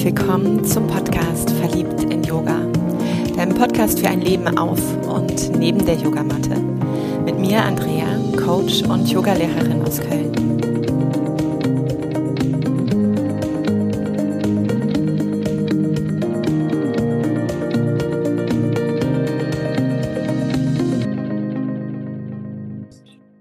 [0.00, 2.56] herzlich willkommen zum Podcast Verliebt in Yoga.
[3.36, 6.58] Deinem Podcast für ein Leben auf und neben der Yogamatte.
[7.26, 8.06] Mit mir Andrea,
[8.42, 10.32] Coach und Yogalehrerin aus Köln.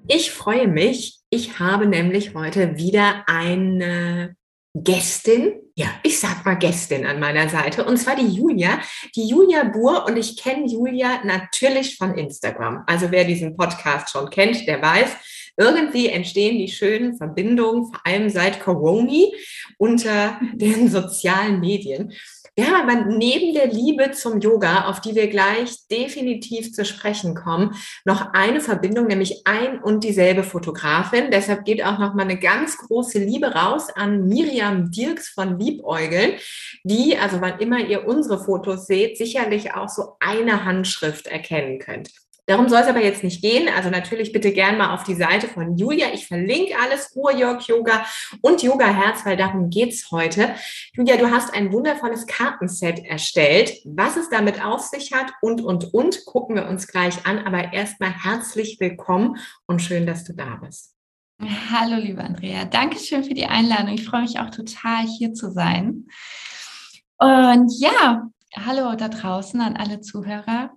[0.09, 1.21] Ich freue mich.
[1.29, 4.35] Ich habe nämlich heute wieder eine
[4.75, 8.79] Gästin, ja, ich sag mal Gästin an meiner Seite, und zwar die Julia,
[9.15, 12.83] die Julia Buhr, und ich kenne Julia natürlich von Instagram.
[12.85, 15.09] Also wer diesen Podcast schon kennt, der weiß,
[15.57, 19.25] irgendwie entstehen die schönen Verbindungen, vor allem seit Corona,
[19.77, 22.13] unter den sozialen Medien.
[22.65, 27.75] Haben aber neben der Liebe zum Yoga, auf die wir gleich definitiv zu sprechen kommen,
[28.05, 31.31] noch eine Verbindung, nämlich ein und dieselbe Fotografin.
[31.31, 36.33] Deshalb geht auch noch mal eine ganz große Liebe raus an Miriam Dirks von Liebäugeln,
[36.83, 42.09] die, also wann immer ihr unsere Fotos seht, sicherlich auch so eine Handschrift erkennen könnt.
[42.49, 43.69] Darum soll es aber jetzt nicht gehen.
[43.77, 46.07] Also natürlich bitte gern mal auf die Seite von Julia.
[46.15, 48.03] Ich verlinke alles, Ruhrjörg Yoga
[48.41, 50.55] und Yoga Herz, weil darum geht's heute.
[50.93, 53.73] Julia, du hast ein wundervolles Kartenset erstellt.
[53.85, 57.37] Was es damit auf sich hat und, und, und, gucken wir uns gleich an.
[57.45, 60.95] Aber erstmal herzlich willkommen und schön, dass du da bist.
[61.71, 62.65] Hallo, liebe Andrea.
[62.65, 63.93] Dankeschön für die Einladung.
[63.93, 66.07] Ich freue mich auch total, hier zu sein.
[67.19, 70.71] Und ja, hallo da draußen an alle Zuhörer.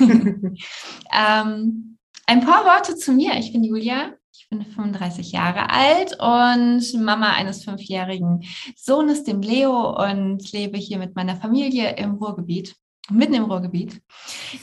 [1.12, 3.34] Ähm, ein paar Worte zu mir.
[3.38, 4.14] Ich bin Julia.
[4.32, 8.44] Ich bin 35 Jahre alt und Mama eines fünfjährigen
[8.76, 12.76] Sohnes, dem Leo, und lebe hier mit meiner Familie im Ruhrgebiet,
[13.10, 14.02] mitten im Ruhrgebiet.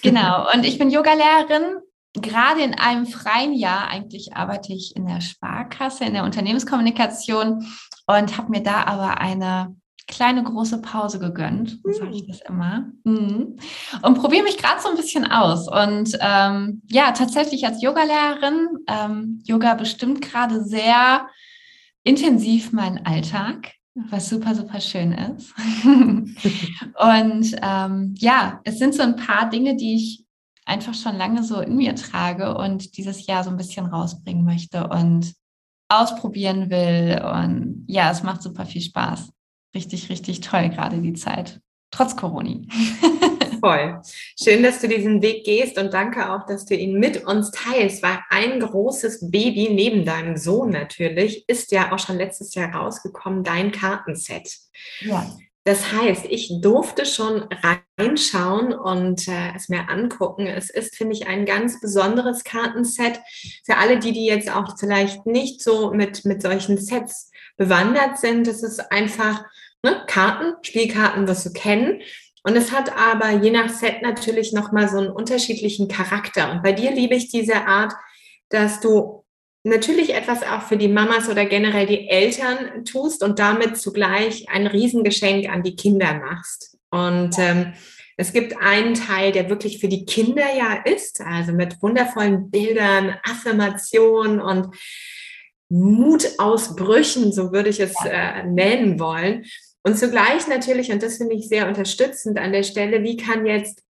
[0.01, 0.47] Genau.
[0.53, 1.77] Und ich bin Yogalehrerin.
[2.13, 7.65] Gerade in einem freien Jahr, eigentlich arbeite ich in der Sparkasse, in der Unternehmenskommunikation
[8.05, 9.75] und habe mir da aber eine
[10.07, 12.27] kleine große Pause gegönnt, so sage ich hm.
[12.27, 12.91] das immer.
[13.03, 13.57] Mhm.
[14.01, 15.67] Und probiere mich gerade so ein bisschen aus.
[15.67, 21.27] Und ähm, ja, tatsächlich als Yogalehrerin, ähm, Yoga bestimmt gerade sehr
[22.03, 25.53] intensiv meinen Alltag, was super, super schön ist.
[25.83, 30.25] und ähm, ja, es sind so ein paar Dinge, die ich
[30.65, 34.87] einfach schon lange so in mir trage und dieses Jahr so ein bisschen rausbringen möchte
[34.87, 35.33] und
[35.89, 37.21] ausprobieren will.
[37.23, 39.33] Und ja, es macht super viel Spaß
[39.75, 41.61] richtig, richtig toll, gerade die Zeit,
[41.91, 42.61] trotz Corona.
[43.63, 44.01] Voll.
[44.41, 48.03] Schön, dass du diesen Weg gehst und danke auch, dass du ihn mit uns teilst,
[48.03, 53.45] weil ein großes Baby neben deinem Sohn natürlich ist ja auch schon letztes Jahr rausgekommen,
[53.45, 54.53] dein Kartenset.
[54.99, 55.31] Ja.
[55.65, 57.47] Das heißt, ich durfte schon
[57.97, 60.45] reinschauen und äh, es mir angucken.
[60.45, 63.21] Es ist, finde ich, ein ganz besonderes Kartenset.
[63.65, 68.47] Für alle, die, die jetzt auch vielleicht nicht so mit, mit solchen Sets bewandert sind,
[68.49, 69.45] es ist einfach
[69.83, 72.01] ne, Karten, Spielkarten wirst du kennen.
[72.43, 76.51] Und es hat aber je nach Set natürlich nochmal so einen unterschiedlichen Charakter.
[76.51, 77.93] Und bei dir liebe ich diese Art,
[78.49, 79.23] dass du
[79.63, 84.67] natürlich etwas auch für die Mamas oder generell die Eltern tust und damit zugleich ein
[84.67, 86.77] Riesengeschenk an die Kinder machst.
[86.89, 87.73] Und ähm,
[88.17, 93.15] es gibt einen Teil, der wirklich für die Kinder ja ist, also mit wundervollen Bildern,
[93.23, 94.75] Affirmationen und
[95.69, 99.45] Mutausbrüchen, so würde ich es äh, nennen wollen.
[99.83, 103.83] Und zugleich natürlich, und das finde ich sehr unterstützend an der Stelle, wie kann jetzt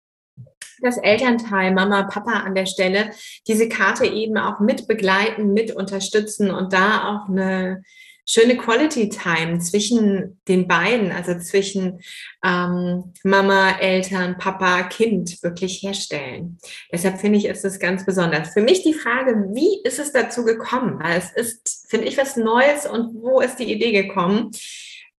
[0.82, 3.12] das Elternteil, Mama, Papa an der Stelle,
[3.48, 7.84] diese Karte eben auch mit begleiten, mit unterstützen und da auch eine
[8.26, 12.00] schöne Quality Time zwischen den beiden, also zwischen
[12.44, 16.58] ähm, Mama, Eltern, Papa, Kind wirklich herstellen.
[16.92, 18.54] Deshalb finde ich, ist es ganz besonders.
[18.54, 21.00] Für mich die Frage, wie ist es dazu gekommen?
[21.02, 24.52] Weil es ist, finde ich, was Neues und wo ist die Idee gekommen?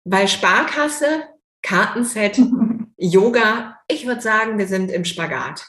[0.05, 1.23] Bei Sparkasse,
[1.61, 2.39] Kartenset,
[2.97, 5.65] Yoga, ich würde sagen, wir sind im Spagat.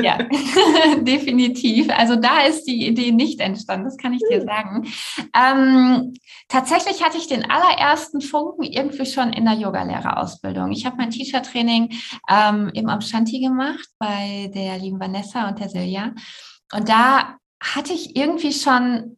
[0.00, 0.18] Ja,
[1.00, 1.88] definitiv.
[1.90, 4.46] Also da ist die Idee nicht entstanden, das kann ich dir hm.
[4.46, 4.88] sagen.
[5.36, 6.14] Ähm,
[6.48, 10.72] tatsächlich hatte ich den allerersten Funken irgendwie schon in der Yogalehrerausbildung.
[10.72, 11.92] Ich habe mein Teacher-Training
[12.30, 16.12] ähm, im Amshanti gemacht bei der lieben Vanessa und der Silja.
[16.72, 19.16] Und da hatte ich irgendwie schon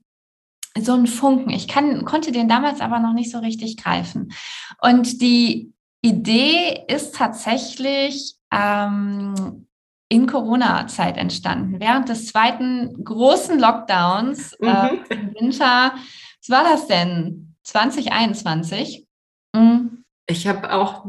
[0.83, 1.51] so einen Funken.
[1.51, 4.33] Ich kann, konnte den damals aber noch nicht so richtig greifen.
[4.81, 9.67] Und die Idee ist tatsächlich ähm,
[10.09, 11.81] in Corona-Zeit entstanden.
[11.81, 15.05] Während des zweiten großen Lockdowns äh, mhm.
[15.09, 15.95] äh, im Winter,
[16.41, 17.55] was war das denn?
[17.65, 19.07] 2021?
[19.55, 20.05] Mhm.
[20.29, 21.07] Ich habe auch,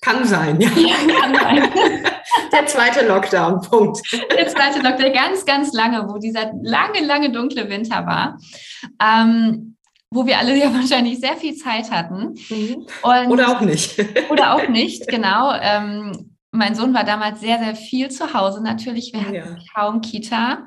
[0.00, 0.70] kann sein, ja.
[0.70, 1.72] ja kann sein.
[2.54, 4.00] Der zweite Lockdown, Punkt.
[4.30, 8.38] Der zweite Lockdown, ganz, ganz lange, wo dieser lange, lange dunkle Winter war.
[9.02, 9.76] Ähm,
[10.10, 12.34] wo wir alle ja wahrscheinlich sehr viel Zeit hatten.
[12.48, 12.86] Mhm.
[13.02, 13.98] Und, oder auch nicht.
[14.30, 15.52] oder auch nicht, genau.
[15.60, 19.12] Ähm, mein Sohn war damals sehr, sehr viel zu Hause natürlich.
[19.12, 19.56] Wir hatten ja.
[19.74, 20.66] kaum Kita.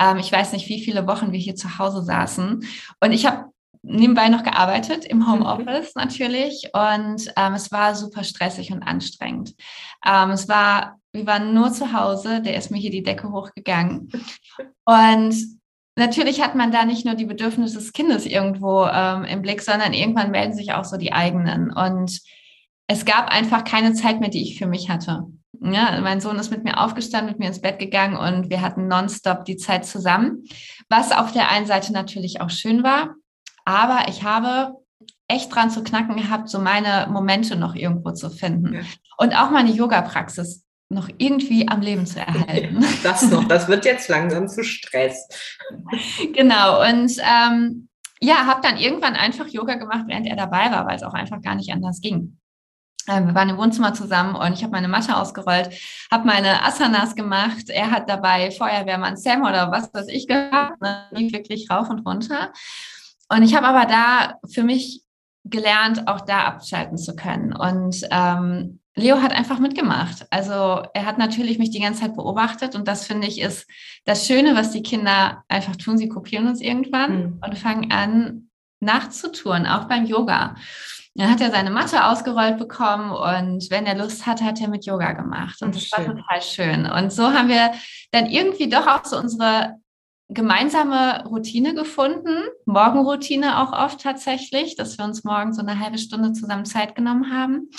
[0.00, 2.66] Ähm, ich weiß nicht, wie viele Wochen wir hier zu Hause saßen.
[3.00, 3.50] Und ich habe
[3.82, 5.30] nebenbei noch gearbeitet im mhm.
[5.30, 6.70] Homeoffice natürlich.
[6.72, 9.54] Und ähm, es war super stressig und anstrengend.
[10.06, 12.40] Ähm, es war, wir waren nur zu Hause.
[12.42, 14.10] Der ist mir hier die Decke hochgegangen.
[14.84, 15.34] Und
[15.96, 19.92] natürlich hat man da nicht nur die Bedürfnisse des Kindes irgendwo ähm, im Blick, sondern
[19.92, 21.72] irgendwann melden sich auch so die eigenen.
[21.72, 22.20] Und
[22.86, 25.24] es gab einfach keine Zeit mehr, die ich für mich hatte.
[25.60, 28.88] Ja, mein Sohn ist mit mir aufgestanden, mit mir ins Bett gegangen und wir hatten
[28.88, 30.44] nonstop die Zeit zusammen,
[30.90, 33.14] was auf der einen Seite natürlich auch schön war,
[33.64, 34.76] aber ich habe
[35.28, 38.80] echt dran zu knacken gehabt, so meine Momente noch irgendwo zu finden ja.
[39.16, 42.84] und auch meine Yoga-Praxis noch irgendwie am Leben zu erhalten.
[43.02, 45.28] Das noch, das wird jetzt langsam zu Stress.
[46.32, 47.88] Genau, und ähm,
[48.20, 51.40] ja, habe dann irgendwann einfach Yoga gemacht, während er dabei war, weil es auch einfach
[51.42, 52.38] gar nicht anders ging.
[53.08, 55.70] Ähm, wir waren im Wohnzimmer zusammen und ich habe meine Matte ausgerollt,
[56.10, 57.68] habe meine Asanas gemacht.
[57.68, 61.06] Er hat dabei Feuerwehrmann Sam oder was weiß ich gehabt, ne?
[61.12, 62.52] lief wirklich rauf und runter.
[63.28, 65.02] Und ich habe aber da für mich
[65.44, 67.52] gelernt, auch da abschalten zu können.
[67.54, 70.26] Und ähm, Leo hat einfach mitgemacht.
[70.30, 73.68] Also er hat natürlich mich die ganze Zeit beobachtet und das finde ich ist
[74.06, 75.98] das Schöne, was die Kinder einfach tun.
[75.98, 77.40] Sie kopieren uns irgendwann mhm.
[77.44, 78.50] und fangen an
[78.80, 80.54] nachzutouren, auch beim Yoga.
[81.14, 84.86] Dann hat er seine Matte ausgerollt bekommen und wenn er Lust hatte, hat er mit
[84.86, 85.62] Yoga gemacht.
[85.62, 86.06] Und das schön.
[86.06, 86.86] war total schön.
[86.86, 87.72] Und so haben wir
[88.12, 89.76] dann irgendwie doch auch so unsere
[90.28, 96.32] gemeinsame Routine gefunden, Morgenroutine auch oft tatsächlich, dass wir uns morgen so eine halbe Stunde
[96.32, 97.70] zusammen Zeit genommen haben.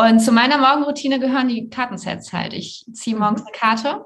[0.00, 2.52] Und zu meiner Morgenroutine gehören die Kartensets halt.
[2.52, 3.22] Ich ziehe mhm.
[3.22, 4.04] morgens eine Karte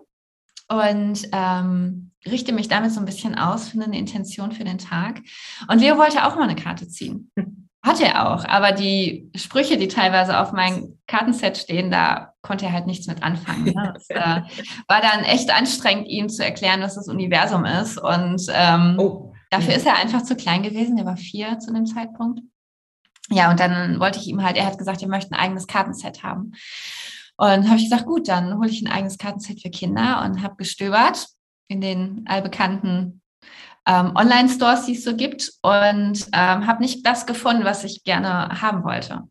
[0.68, 5.20] und ähm, richte mich damit so ein bisschen aus, finde eine Intention für den Tag.
[5.68, 7.30] Und Leo wollte auch mal eine Karte ziehen.
[7.84, 12.72] Hat er auch, aber die Sprüche, die teilweise auf meinem Kartenset stehen, da konnte er
[12.72, 13.64] halt nichts mit anfangen.
[13.64, 13.92] Ne?
[13.92, 14.42] Das äh,
[14.88, 17.98] war dann echt anstrengend, ihm zu erklären, was das Universum ist.
[17.98, 19.34] Und ähm, oh.
[19.50, 20.96] dafür ist er einfach zu klein gewesen.
[20.96, 22.40] Er war vier zu dem Zeitpunkt.
[23.30, 26.22] Ja, und dann wollte ich ihm halt, er hat gesagt, er möchte ein eigenes Kartenset
[26.22, 26.52] haben.
[27.36, 30.56] Und habe ich gesagt, gut, dann hole ich ein eigenes Kartenset für Kinder und habe
[30.56, 31.26] gestöbert
[31.68, 33.22] in den allbekannten
[33.86, 38.60] ähm, Online-Stores, die es so gibt und ähm, habe nicht das gefunden, was ich gerne
[38.60, 39.22] haben wollte.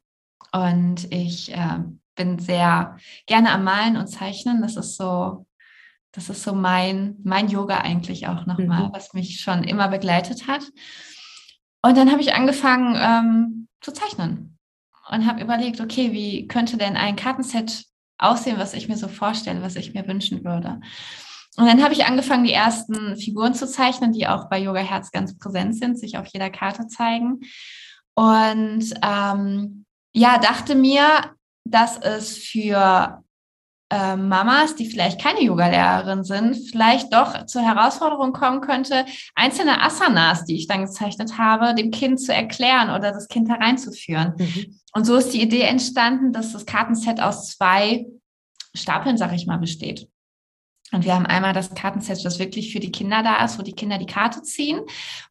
[0.51, 1.79] Und ich äh,
[2.15, 4.61] bin sehr gerne am Malen und Zeichnen.
[4.61, 5.45] Das ist so,
[6.11, 8.93] das ist so mein, mein Yoga eigentlich auch nochmal, mhm.
[8.93, 10.63] was mich schon immer begleitet hat.
[11.81, 14.57] Und dann habe ich angefangen ähm, zu zeichnen
[15.09, 17.85] und habe überlegt, okay, wie könnte denn ein Kartenset
[18.17, 20.79] aussehen, was ich mir so vorstelle, was ich mir wünschen würde.
[21.57, 25.11] Und dann habe ich angefangen, die ersten Figuren zu zeichnen, die auch bei Yoga Herz
[25.11, 27.41] ganz präsent sind, sich auf jeder Karte zeigen.
[28.13, 31.35] Und ähm, ja, dachte mir,
[31.65, 33.23] dass es für
[33.91, 39.05] äh, Mamas, die vielleicht keine Yoga-Lehrerin sind, vielleicht doch zur Herausforderung kommen könnte,
[39.35, 44.33] einzelne Asanas, die ich dann gezeichnet habe, dem Kind zu erklären oder das Kind hereinzuführen.
[44.37, 44.79] Mhm.
[44.93, 48.05] Und so ist die Idee entstanden, dass das Kartenset aus zwei
[48.73, 50.07] Stapeln, sag ich mal, besteht.
[50.93, 53.73] Und wir haben einmal das Kartenset, das wirklich für die Kinder da ist, wo die
[53.73, 54.81] Kinder die Karte ziehen,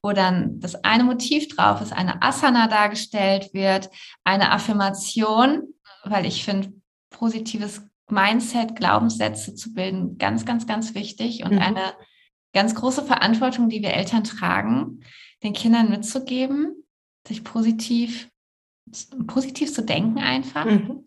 [0.02, 3.90] wo dann das eine Motiv drauf ist, eine Asana dargestellt wird,
[4.25, 6.73] eine Affirmation, weil ich finde,
[7.11, 11.59] positives Mindset, Glaubenssätze zu bilden, ganz, ganz, ganz wichtig und mhm.
[11.59, 11.95] eine
[12.52, 15.00] ganz große Verantwortung, die wir Eltern tragen,
[15.43, 16.85] den Kindern mitzugeben,
[17.26, 18.29] sich positiv,
[19.26, 20.64] positiv zu denken einfach.
[20.64, 21.07] Mhm.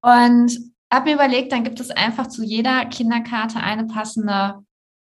[0.00, 0.58] Und
[0.92, 4.64] habe mir überlegt, dann gibt es einfach zu jeder Kinderkarte eine passende,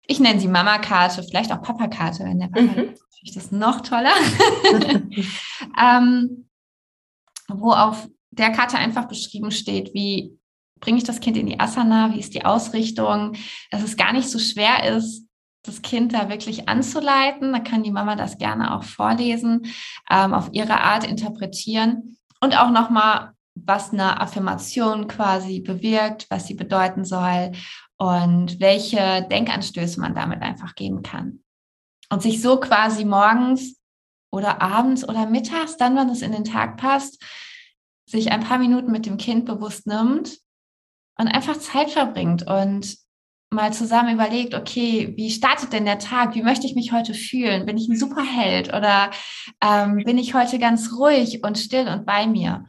[0.06, 2.92] ich nenne sie Mama-Karte, vielleicht auch Papa-Karte, wenn der Papa mhm.
[2.92, 4.14] ist, natürlich das noch toller.
[5.80, 6.48] ähm,
[7.48, 10.38] wo auf der Karte einfach beschrieben steht, wie
[10.84, 13.32] bringe ich das Kind in die Asana, wie ist die Ausrichtung,
[13.70, 15.26] dass es gar nicht so schwer ist,
[15.62, 17.52] das Kind da wirklich anzuleiten.
[17.52, 19.62] Da kann die Mama das gerne auch vorlesen,
[20.10, 26.54] ähm, auf ihre Art interpretieren und auch nochmal was eine Affirmation quasi bewirkt, was sie
[26.54, 27.52] bedeuten soll
[27.96, 31.40] und welche Denkanstöße man damit einfach geben kann.
[32.10, 33.80] Und sich so quasi morgens
[34.30, 37.22] oder abends oder mittags, dann, wenn es in den Tag passt,
[38.06, 40.43] sich ein paar Minuten mit dem Kind bewusst nimmt
[41.18, 42.96] und einfach Zeit verbringt und
[43.50, 46.34] mal zusammen überlegt, okay, wie startet denn der Tag?
[46.34, 47.66] Wie möchte ich mich heute fühlen?
[47.66, 49.10] Bin ich ein Superheld oder
[49.62, 52.64] ähm, bin ich heute ganz ruhig und still und bei mir?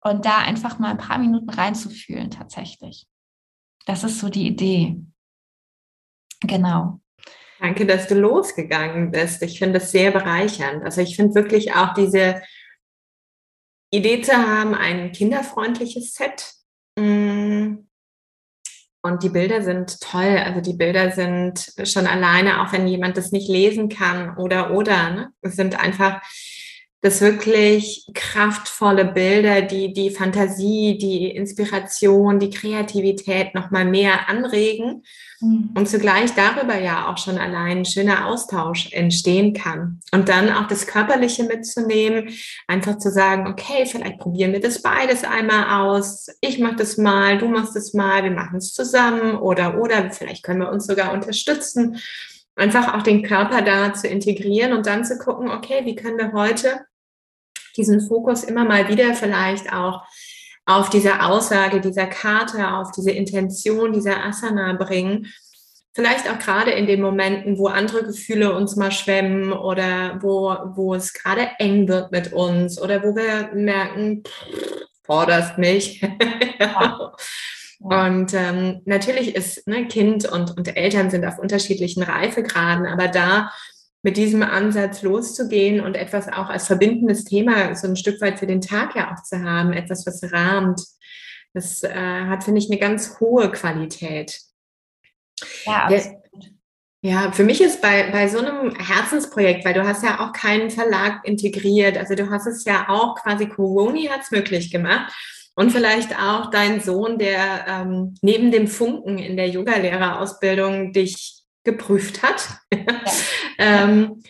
[0.00, 3.06] und da einfach mal ein paar Minuten reinzufühlen tatsächlich.
[3.86, 4.96] Das ist so die Idee.
[6.40, 7.00] Genau.
[7.60, 9.42] Danke, dass du losgegangen bist.
[9.42, 10.84] Ich finde es sehr bereichernd.
[10.84, 12.42] Also ich finde wirklich auch diese
[13.90, 16.52] Idee zu haben, ein kinderfreundliches Set.
[19.08, 20.38] Und die Bilder sind toll.
[20.44, 25.10] Also die Bilder sind schon alleine, auch wenn jemand das nicht lesen kann oder oder,
[25.10, 25.28] ne?
[25.42, 26.20] Es sind einfach
[27.00, 35.04] das wirklich kraftvolle Bilder, die die Fantasie, die Inspiration, die Kreativität noch mal mehr anregen
[35.40, 35.70] mhm.
[35.76, 40.00] und zugleich darüber ja auch schon allein ein schöner Austausch entstehen kann.
[40.10, 42.30] Und dann auch das Körperliche mitzunehmen,
[42.66, 46.26] einfach zu sagen, okay, vielleicht probieren wir das beides einmal aus.
[46.40, 50.42] Ich mache das mal, du machst es mal, wir machen es zusammen oder oder vielleicht
[50.42, 51.96] können wir uns sogar unterstützen
[52.56, 56.32] einfach auch den Körper da zu integrieren und dann zu gucken, okay, wie können wir
[56.32, 56.80] heute
[57.78, 60.02] diesen Fokus immer mal wieder vielleicht auch
[60.66, 65.26] auf diese Aussage dieser Karte, auf diese Intention dieser Asana bringen.
[65.94, 70.94] Vielleicht auch gerade in den Momenten, wo andere Gefühle uns mal schwemmen oder wo, wo
[70.94, 74.22] es gerade eng wird mit uns oder wo wir merken,
[75.04, 76.02] forderst mich.
[76.60, 77.12] Ja.
[77.80, 83.52] Und ähm, natürlich ist ne, Kind und, und Eltern sind auf unterschiedlichen Reifegraden, aber da
[84.02, 88.46] mit diesem Ansatz loszugehen und etwas auch als verbindendes Thema so ein Stück weit für
[88.46, 90.80] den Tag ja auch zu haben, etwas, was rahmt,
[91.52, 94.40] das äh, hat, finde ich, eine ganz hohe Qualität.
[95.64, 95.88] Ja.
[97.00, 100.68] Ja, für mich ist bei, bei so einem Herzensprojekt, weil du hast ja auch keinen
[100.68, 105.12] Verlag integriert, also du hast es ja auch quasi, Coroni hat es möglich gemacht
[105.54, 111.37] und vielleicht auch dein Sohn, der ähm, neben dem Funken in der Yogalehrerausbildung dich
[111.68, 112.48] geprüft hat.
[113.58, 114.22] ähm,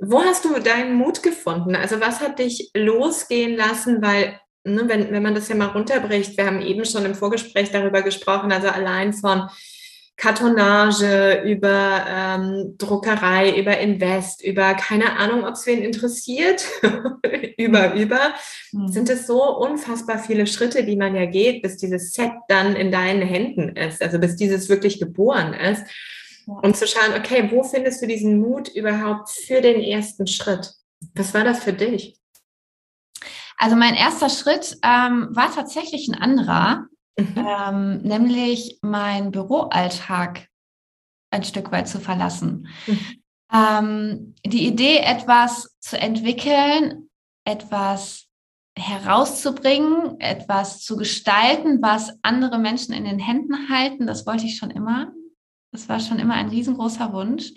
[0.00, 1.74] wo hast du deinen Mut gefunden?
[1.74, 4.02] Also was hat dich losgehen lassen?
[4.02, 7.70] Weil, ne, wenn, wenn man das ja mal runterbricht, wir haben eben schon im Vorgespräch
[7.70, 9.48] darüber gesprochen, also allein von
[10.16, 16.64] Kartonage, über ähm, Druckerei, über Invest, über keine Ahnung, ob es wen interessiert,
[17.58, 18.00] über, mhm.
[18.00, 18.34] über,
[18.72, 18.88] mhm.
[18.88, 22.92] sind es so unfassbar viele Schritte, die man ja geht, bis dieses Set dann in
[22.92, 25.82] deinen Händen ist, also bis dieses wirklich geboren ist.
[26.46, 30.72] Und zu schauen, okay, wo findest du diesen Mut überhaupt für den ersten Schritt?
[31.14, 32.18] Was war das für dich?
[33.56, 36.86] Also mein erster Schritt ähm, war tatsächlich ein anderer,
[37.18, 37.34] mhm.
[37.36, 40.48] ähm, nämlich mein Büroalltag
[41.30, 42.68] ein Stück weit zu verlassen.
[42.86, 43.22] Mhm.
[43.52, 47.08] Ähm, die Idee, etwas zu entwickeln,
[47.44, 48.26] etwas
[48.76, 54.70] herauszubringen, etwas zu gestalten, was andere Menschen in den Händen halten, das wollte ich schon
[54.70, 55.12] immer.
[55.74, 57.50] Das war schon immer ein riesengroßer Wunsch.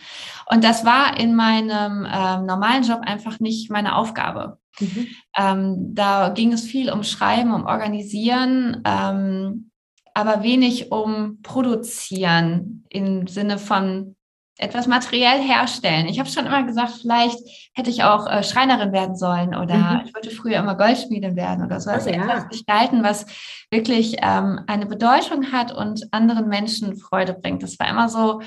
[0.48, 4.58] Und das war in meinem ähm, normalen Job einfach nicht meine Aufgabe.
[4.80, 5.08] Mhm.
[5.38, 9.70] Ähm, da ging es viel um Schreiben, um Organisieren, ähm,
[10.16, 14.17] aber wenig um Produzieren im Sinne von
[14.58, 16.08] etwas materiell herstellen.
[16.08, 17.40] Ich habe schon immer gesagt, vielleicht
[17.74, 20.02] hätte ich auch äh, Schreinerin werden sollen oder mhm.
[20.06, 21.90] ich wollte früher immer Goldschmiedin werden oder so.
[21.90, 22.24] Also oh, ja.
[22.24, 23.26] etwas gestalten, was
[23.72, 27.64] wirklich ähm, eine Bedeutung hat und anderen Menschen Freude bringt.
[27.64, 28.42] Das war immer so,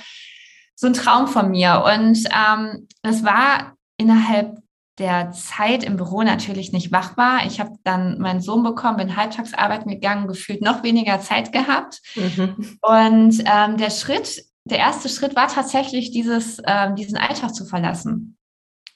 [0.75, 1.85] so ein Traum von mir.
[1.85, 4.59] Und ähm, das war innerhalb
[4.99, 7.47] der Zeit im Büro natürlich nicht machbar.
[7.47, 12.03] Ich habe dann meinen Sohn bekommen, bin halbtagsarbeiten gegangen, gefühlt noch weniger Zeit gehabt.
[12.17, 12.79] Mhm.
[12.83, 18.37] Und ähm, der Schritt der erste Schritt war tatsächlich, dieses, ähm, diesen Alltag zu verlassen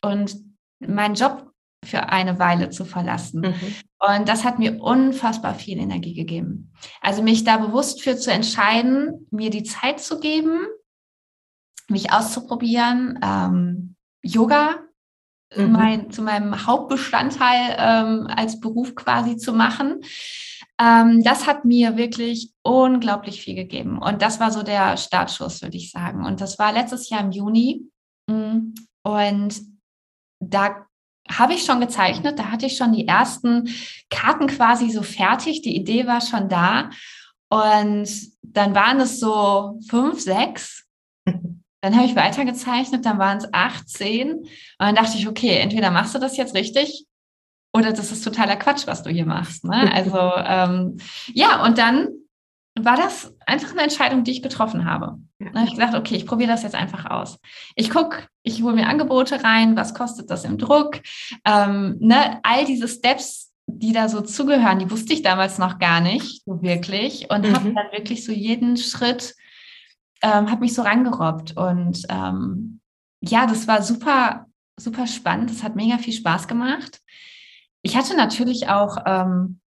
[0.02, 0.37] und
[0.78, 1.50] meinen Job
[1.85, 3.40] für eine Weile zu verlassen.
[3.40, 3.75] Mhm.
[3.99, 6.73] Und das hat mir unfassbar viel Energie gegeben.
[7.00, 10.66] Also mich da bewusst für zu entscheiden, mir die Zeit zu geben,
[11.88, 14.78] mich auszuprobieren, ähm, Yoga
[15.54, 15.73] mhm.
[15.73, 20.00] mein, zu meinem Hauptbestandteil ähm, als Beruf quasi zu machen.
[20.80, 23.98] Ähm, das hat mir wirklich unglaublich viel gegeben.
[23.98, 26.24] Und das war so der Startschuss, würde ich sagen.
[26.24, 27.88] Und das war letztes Jahr im Juni.
[28.28, 29.62] Mm, und
[30.40, 30.86] da
[31.30, 33.68] habe ich schon gezeichnet, da hatte ich schon die ersten
[34.10, 35.62] Karten quasi so fertig.
[35.62, 36.90] Die Idee war schon da.
[37.50, 38.08] Und
[38.42, 40.84] dann waren es so fünf, sechs.
[41.80, 44.38] Dann habe ich weitergezeichnet, dann waren es acht, zehn.
[44.38, 47.06] Und dann dachte ich, okay, entweder machst du das jetzt richtig
[47.74, 49.64] oder das ist totaler Quatsch, was du hier machst.
[49.64, 49.92] Ne?
[49.92, 50.96] Also ähm,
[51.32, 52.08] ja, und dann
[52.78, 55.18] war das einfach eine Entscheidung, die ich getroffen habe.
[55.40, 55.50] Ja.
[55.50, 57.38] Da habe ich gesagt, okay, ich probiere das jetzt einfach aus.
[57.74, 61.00] Ich gucke, ich hole mir Angebote rein, was kostet das im Druck?
[61.44, 62.40] Ähm, ne?
[62.44, 66.62] All diese Steps, die da so zugehören, die wusste ich damals noch gar nicht so
[66.62, 67.54] wirklich und mhm.
[67.54, 69.34] habe dann wirklich so jeden Schritt,
[70.22, 72.80] ähm, habe mich so rangerobbt und ähm,
[73.20, 74.46] ja, das war super,
[74.78, 75.50] super spannend.
[75.50, 77.00] Das hat mega viel Spaß gemacht.
[77.84, 79.60] Ich hatte natürlich auch, ähm,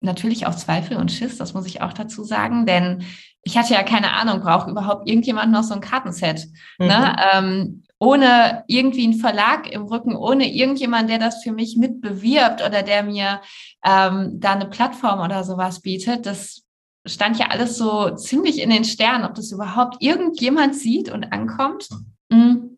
[0.00, 3.04] natürlich auch Zweifel und Schiss, das muss ich auch dazu sagen, denn
[3.42, 6.46] ich hatte ja keine Ahnung, braucht überhaupt irgendjemand noch so ein Kartenset?
[6.78, 6.84] Ne?
[6.84, 6.86] Mhm.
[6.86, 7.16] Ne?
[7.32, 12.82] Ähm, ohne irgendwie einen Verlag im Rücken, ohne irgendjemand, der das für mich mitbewirbt oder
[12.82, 13.40] der mir
[13.84, 16.26] ähm, da eine Plattform oder sowas bietet.
[16.26, 16.62] Das
[17.06, 21.88] stand ja alles so ziemlich in den Sternen, ob das überhaupt irgendjemand sieht und ankommt.
[22.30, 22.73] Mhm.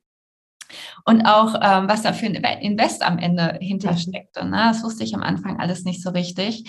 [1.09, 4.45] Und auch, ähm, was da für ein Invest am Ende hintersteckte.
[4.45, 4.57] Ne?
[4.57, 6.69] Das wusste ich am Anfang alles nicht so richtig.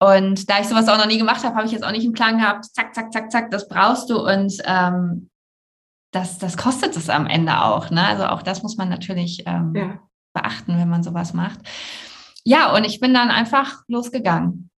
[0.00, 2.12] Und da ich sowas auch noch nie gemacht habe, habe ich jetzt auch nicht einen
[2.12, 4.18] Plan gehabt, zack, zack, zack, zack, das brauchst du.
[4.18, 5.30] Und ähm,
[6.12, 7.90] das, das kostet es am Ende auch.
[7.90, 8.04] Ne?
[8.04, 10.00] Also auch das muss man natürlich ähm, ja.
[10.34, 11.60] beachten, wenn man sowas macht.
[12.44, 14.70] Ja, und ich bin dann einfach losgegangen.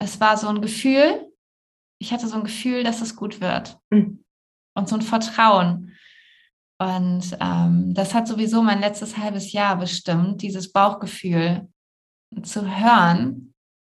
[0.00, 1.30] Es war so ein Gefühl,
[2.00, 3.78] ich hatte so ein Gefühl, dass es gut wird.
[3.90, 4.24] Mhm.
[4.74, 5.92] Und so ein Vertrauen.
[6.78, 11.68] Und ähm, das hat sowieso mein letztes halbes Jahr bestimmt, dieses Bauchgefühl
[12.42, 13.54] zu hören,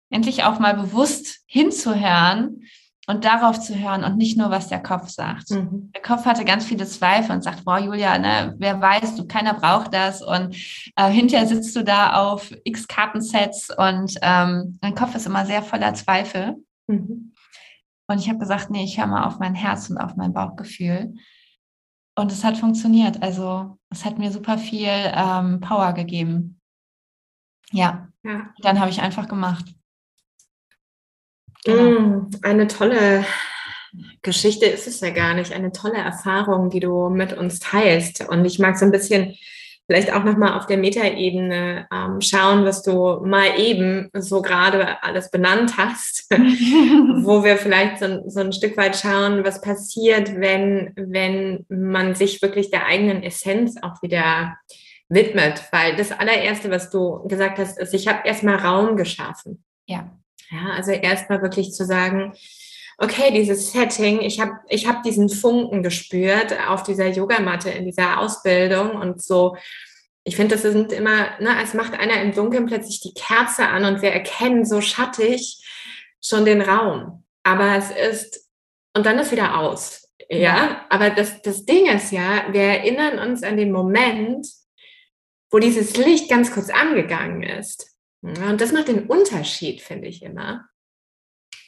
[0.09, 2.63] endlich auch mal bewusst hinzuhören,
[3.07, 5.49] und darauf zu hören und nicht nur, was der Kopf sagt.
[5.51, 5.91] Mhm.
[5.93, 9.53] Der Kopf hatte ganz viele Zweifel und sagt, boah, Julia, ne, wer weiß, du, keiner
[9.53, 10.21] braucht das.
[10.21, 10.55] Und
[10.95, 15.63] äh, hinterher sitzt du da auf x Kartensets und ähm, dein Kopf ist immer sehr
[15.63, 16.55] voller Zweifel.
[16.87, 17.33] Mhm.
[18.07, 21.13] Und ich habe gesagt, nee, ich höre mal auf mein Herz und auf mein Bauchgefühl.
[22.15, 23.21] Und es hat funktioniert.
[23.23, 26.59] Also es hat mir super viel ähm, Power gegeben.
[27.71, 28.07] Ja.
[28.23, 28.53] ja.
[28.59, 29.65] Dann habe ich einfach gemacht.
[31.65, 31.99] Genau.
[31.99, 33.25] Mm, eine tolle
[34.21, 38.27] Geschichte ist es ja gar nicht, eine tolle Erfahrung, die du mit uns teilst.
[38.27, 39.35] Und ich mag so ein bisschen
[39.93, 45.29] vielleicht auch nochmal auf der Metaebene ähm, schauen, was du mal eben so gerade alles
[45.29, 51.63] benannt hast, wo wir vielleicht so, so, ein Stück weit schauen, was passiert, wenn, wenn
[51.69, 54.57] man sich wirklich der eigenen Essenz auch wieder
[55.09, 55.61] widmet.
[55.71, 59.63] Weil das allererste, was du gesagt hast, ist, ich habe erstmal Raum geschaffen.
[59.85, 60.09] Ja.
[60.49, 62.33] Ja, also erstmal wirklich zu sagen,
[62.97, 68.19] okay, dieses Setting, ich habe ich hab diesen Funken gespürt auf dieser Yogamatte in dieser
[68.19, 69.55] Ausbildung und so.
[70.23, 73.85] Ich finde, das sind immer, ne, als macht einer im Dunkeln plötzlich die Kerze an
[73.85, 75.61] und wir erkennen so schattig
[76.21, 77.25] schon den Raum.
[77.43, 78.49] Aber es ist,
[78.95, 80.09] und dann ist wieder aus.
[80.29, 80.85] Ja, ja.
[80.89, 84.47] aber das, das Ding ist ja, wir erinnern uns an den Moment,
[85.51, 87.95] wo dieses Licht ganz kurz angegangen ist.
[88.21, 90.65] Und das macht den Unterschied, finde ich immer.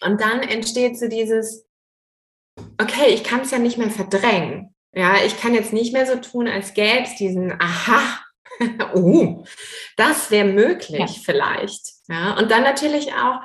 [0.02, 1.66] Und dann entsteht so dieses,
[2.82, 4.74] okay, ich kann es ja nicht mehr verdrängen.
[4.94, 8.20] Ja, ich kann jetzt nicht mehr so tun, als gäbe es diesen, aha,
[8.96, 9.44] uh,
[9.98, 11.08] das wäre möglich ja.
[11.08, 11.82] vielleicht.
[12.08, 13.42] Ja, und dann natürlich auch,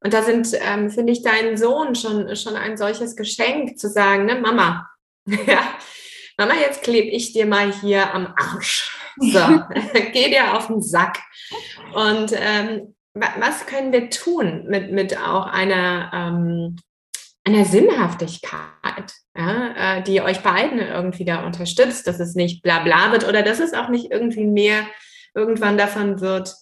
[0.00, 4.26] und da sind, ähm, finde ich, deinen Sohn schon, schon ein solches Geschenk zu sagen,
[4.26, 4.88] ne, Mama,
[5.26, 5.62] ja,
[6.36, 8.96] Mama, jetzt klebe ich dir mal hier am Arsch.
[9.16, 9.38] So,
[10.12, 11.18] geh dir auf den Sack.
[11.94, 16.76] Und ähm, was können wir tun mit, mit auch einer, ähm,
[17.44, 23.12] einer Sinnhaftigkeit, ja, äh, die euch beiden irgendwie da unterstützt, dass es nicht bla bla
[23.12, 24.86] wird oder dass es auch nicht irgendwie mehr
[25.34, 26.54] irgendwann davon wird,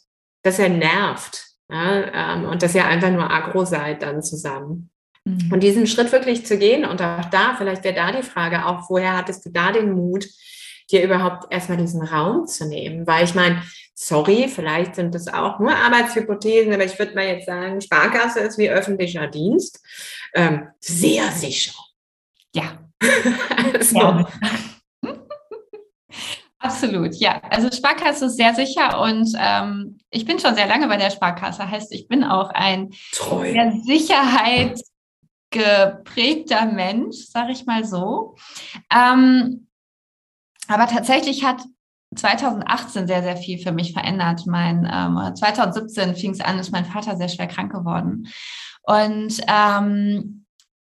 [0.42, 4.90] dass er nervt ja, ähm, und dass ihr einfach nur agro seid dann zusammen.
[5.24, 5.52] Mhm.
[5.52, 8.90] Und diesen Schritt wirklich zu gehen und auch da, vielleicht wäre da die Frage auch,
[8.90, 10.26] woher hattest du da den Mut,
[10.92, 13.06] dir überhaupt erstmal diesen Raum zu nehmen?
[13.06, 13.62] Weil ich meine,
[13.94, 18.58] sorry, vielleicht sind das auch nur Arbeitshypothesen, aber ich würde mal jetzt sagen, Sparkasse ist
[18.58, 19.80] wie öffentlicher Dienst.
[20.34, 21.72] Ähm, sehr sicher.
[22.54, 22.78] Ja.
[23.74, 23.98] also.
[23.98, 24.26] ja.
[26.58, 27.42] Absolut, ja.
[27.50, 31.68] Also Sparkasse ist sehr sicher und ähm, ich bin schon sehr lange bei der Sparkasse.
[31.68, 33.50] Heißt, ich bin auch ein Treu.
[33.50, 38.36] sehr sicherheitsgeprägter Mensch, sage ich mal so.
[38.94, 39.66] Ähm,
[40.68, 41.62] aber tatsächlich hat
[42.14, 44.46] 2018 sehr, sehr viel für mich verändert.
[44.46, 48.28] Mein, ähm, 2017 fing es an, ist mein Vater sehr schwer krank geworden.
[48.82, 50.44] Und ähm,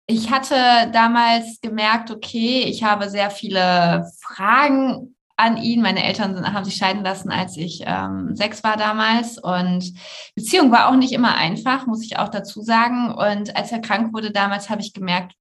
[0.08, 0.56] ich hatte
[0.92, 5.82] damals gemerkt, okay, ich habe sehr viele Fragen an ihn.
[5.82, 9.38] Meine Eltern haben sich scheiden lassen, als ich ähm, sechs war damals.
[9.38, 9.94] Und
[10.36, 13.14] Beziehung war auch nicht immer einfach, muss ich auch dazu sagen.
[13.14, 15.34] Und als er krank wurde damals, habe ich gemerkt,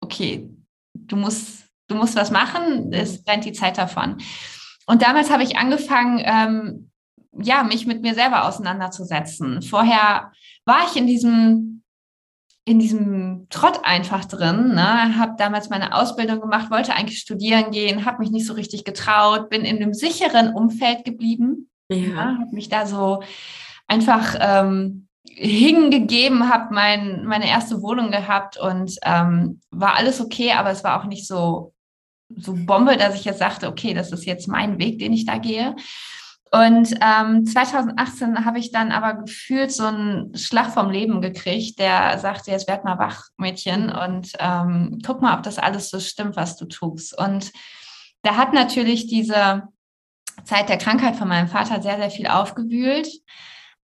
[0.00, 0.48] okay,
[0.94, 1.61] du musst,
[1.92, 4.18] du musst was machen, es rennt die Zeit davon.
[4.86, 6.90] Und damals habe ich angefangen, ähm,
[7.32, 9.62] ja, mich mit mir selber auseinanderzusetzen.
[9.62, 10.32] Vorher
[10.64, 11.72] war ich in diesem
[12.64, 14.74] in diesem Trott einfach drin.
[14.74, 15.18] Ne?
[15.18, 19.50] Habe damals meine Ausbildung gemacht, wollte eigentlich studieren gehen, habe mich nicht so richtig getraut,
[19.50, 21.68] bin in einem sicheren Umfeld geblieben.
[21.90, 21.96] Ja.
[21.96, 23.22] ja habe mich da so
[23.88, 30.70] einfach ähm, hingegeben, habe mein, meine erste Wohnung gehabt und ähm, war alles okay, aber
[30.70, 31.74] es war auch nicht so
[32.36, 35.38] so Bombe, dass ich jetzt sagte, okay, das ist jetzt mein Weg, den ich da
[35.38, 35.74] gehe.
[36.54, 42.18] Und ähm, 2018 habe ich dann aber gefühlt so einen Schlag vom Leben gekriegt, der
[42.18, 46.36] sagte, jetzt werd mal wach, Mädchen, und ähm, guck mal, ob das alles so stimmt,
[46.36, 47.18] was du tust.
[47.18, 47.52] Und
[48.20, 49.62] da hat natürlich diese
[50.44, 53.08] Zeit der Krankheit von meinem Vater sehr, sehr viel aufgewühlt.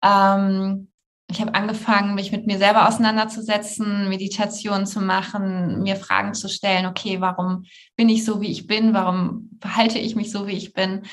[0.03, 0.91] Ähm,
[1.29, 6.85] ich habe angefangen, mich mit mir selber auseinanderzusetzen, Meditation zu machen, mir Fragen zu stellen,
[6.85, 7.65] okay, warum
[7.97, 8.93] bin ich so, wie ich bin?
[8.93, 11.03] Warum verhalte ich mich so, wie ich bin?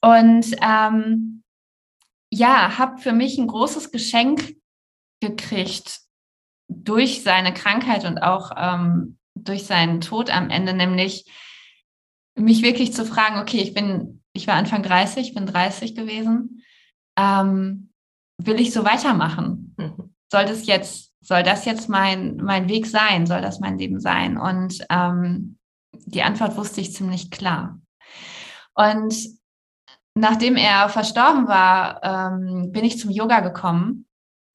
[0.00, 1.42] Und ähm,
[2.30, 4.54] ja, habe für mich ein großes Geschenk
[5.20, 6.00] gekriegt
[6.68, 11.26] durch seine Krankheit und auch ähm, durch seinen Tod am Ende, nämlich
[12.36, 16.64] mich wirklich zu fragen, okay, ich bin, ich war Anfang 30, ich bin 30 gewesen.
[17.18, 17.91] Ähm,
[18.38, 19.74] will ich so weitermachen?
[19.76, 20.14] Mhm.
[20.30, 23.26] Soll das jetzt, soll das jetzt mein, mein Weg sein?
[23.26, 24.38] Soll das mein Leben sein?
[24.38, 25.58] Und ähm,
[25.92, 27.78] die Antwort wusste ich ziemlich klar.
[28.74, 29.14] Und
[30.14, 34.06] nachdem er verstorben war, ähm, bin ich zum Yoga gekommen.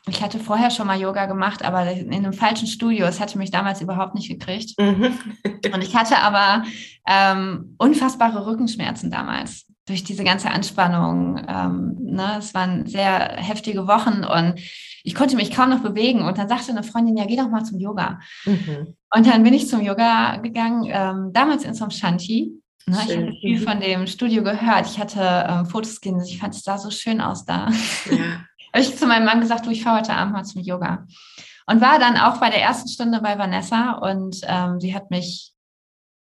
[0.07, 3.05] Ich hatte vorher schon mal Yoga gemacht, aber in einem falschen Studio.
[3.05, 4.79] Es hatte mich damals überhaupt nicht gekriegt.
[4.79, 5.17] Mhm.
[5.73, 6.63] Und ich hatte aber
[7.05, 11.43] ähm, unfassbare Rückenschmerzen damals durch diese ganze Anspannung.
[11.47, 14.59] Ähm, ne, es waren sehr heftige Wochen und
[15.03, 16.21] ich konnte mich kaum noch bewegen.
[16.21, 18.19] Und dann sagte eine Freundin, ja, geh doch mal zum Yoga.
[18.45, 18.95] Mhm.
[19.15, 22.51] Und dann bin ich zum Yoga gegangen, ähm, damals in so einem Shanti.
[22.85, 24.87] Ne, ich hatte viel von dem Studio gehört.
[24.87, 26.21] Ich hatte ähm, Fotos gesehen.
[26.21, 27.69] Ich fand es da so schön aus da.
[28.11, 28.17] Ja.
[28.73, 31.05] habe ich zu meinem Mann gesagt, du, ich fahre heute Abend mal zum Yoga.
[31.65, 35.53] Und war dann auch bei der ersten Stunde bei Vanessa und ähm, sie hat mich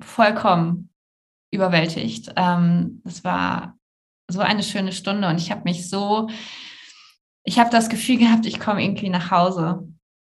[0.01, 0.88] vollkommen
[1.51, 2.33] überwältigt.
[2.37, 3.77] Ähm, es war
[4.31, 6.29] so eine schöne Stunde und ich habe mich so,
[7.45, 9.89] ich habe das Gefühl gehabt, ich komme irgendwie nach Hause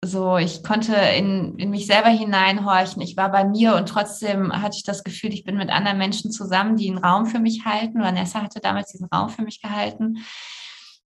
[0.04, 3.00] so, ich konnte in, in mich selber hineinhorchen.
[3.02, 6.32] Ich war bei mir und trotzdem hatte ich das Gefühl, ich bin mit anderen Menschen
[6.32, 8.00] zusammen, die einen Raum für mich halten.
[8.00, 10.18] Vanessa hatte damals diesen Raum für mich gehalten.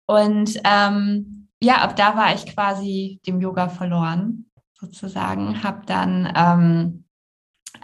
[0.06, 4.46] Und ähm, ja, ab da war ich quasi dem Yoga verloren,
[4.80, 5.64] sozusagen.
[5.64, 7.03] Habe dann ähm,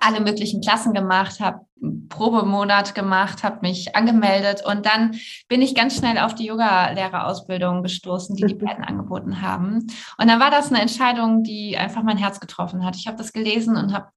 [0.01, 1.61] alle möglichen Klassen gemacht, habe
[2.09, 8.35] Probemonat gemacht, habe mich angemeldet und dann bin ich ganz schnell auf die Yoga-Lehrerausbildung gestoßen,
[8.35, 9.87] die die beiden angeboten haben.
[10.17, 12.95] Und dann war das eine Entscheidung, die einfach mein Herz getroffen hat.
[12.95, 14.09] Ich habe das gelesen und habe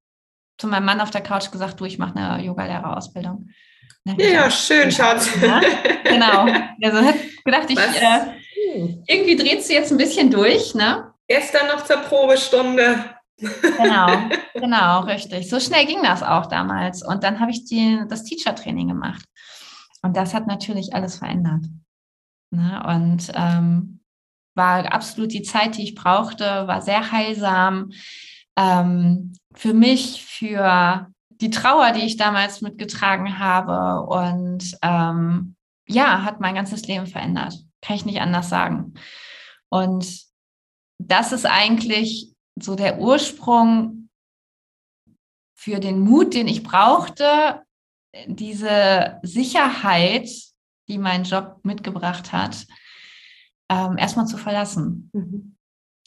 [0.59, 3.49] zu meinem Mann auf der Couch gesagt, du, ich mache eine Yoga-Lehrerausbildung.
[4.19, 5.31] Ja, schön, Schatz.
[5.41, 5.61] Ja,
[6.05, 6.47] genau.
[6.83, 7.13] Also
[7.45, 11.13] gedacht, ich äh, irgendwie dreht sie jetzt ein bisschen durch, ne?
[11.29, 13.05] Gestern noch zur Probestunde.
[13.43, 14.09] Genau,
[14.55, 15.49] genau, richtig.
[15.49, 17.05] So schnell ging das auch damals.
[17.05, 19.25] Und dann habe ich die, das Teacher-Training gemacht.
[20.03, 21.65] Und das hat natürlich alles verändert.
[22.51, 22.83] Ne?
[22.87, 24.01] Und ähm,
[24.55, 27.91] war absolut die Zeit, die ich brauchte, war sehr heilsam.
[28.57, 34.07] Ähm, für mich, für die Trauer, die ich damals mitgetragen habe.
[34.07, 35.57] Und ähm,
[35.89, 37.55] ja, hat mein ganzes Leben verändert.
[37.81, 38.95] Kann ich nicht anders sagen.
[39.69, 40.07] Und
[40.99, 44.09] das ist eigentlich so der Ursprung
[45.55, 47.63] für den Mut, den ich brauchte,
[48.27, 50.29] diese Sicherheit,
[50.89, 52.67] die mein Job mitgebracht hat,
[53.71, 55.11] ähm, erstmal zu verlassen.
[55.13, 55.57] Mhm.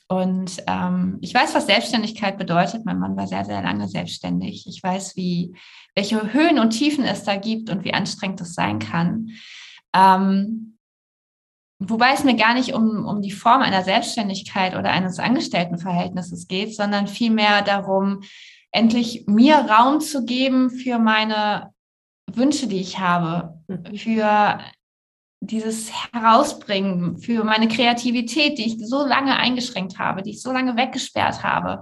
[0.08, 2.86] Und ähm, ich weiß, was Selbstständigkeit bedeutet.
[2.86, 4.68] Mein Mann war sehr, sehr lange selbstständig.
[4.68, 5.56] Ich weiß, wie,
[5.96, 9.32] welche Höhen und Tiefen es da gibt und wie anstrengend es sein kann.
[9.96, 10.75] Ähm,
[11.88, 16.76] Wobei es mir gar nicht um, um die Form einer Selbstständigkeit oder eines Angestelltenverhältnisses geht,
[16.76, 18.22] sondern vielmehr darum,
[18.72, 21.72] endlich mir Raum zu geben für meine
[22.32, 23.96] Wünsche, die ich habe, mhm.
[23.96, 24.60] für
[25.42, 30.76] dieses Herausbringen, für meine Kreativität, die ich so lange eingeschränkt habe, die ich so lange
[30.76, 31.82] weggesperrt habe,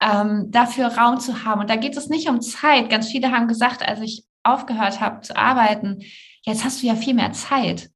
[0.00, 1.60] ähm, dafür Raum zu haben.
[1.60, 2.88] Und da geht es nicht um Zeit.
[2.88, 6.02] Ganz viele haben gesagt, als ich aufgehört habe zu arbeiten,
[6.42, 7.90] jetzt hast du ja viel mehr Zeit.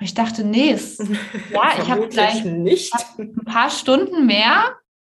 [0.00, 0.98] Ich dachte, nee, es,
[1.52, 4.76] ja, ich habe gleich hab ein paar Stunden mehr,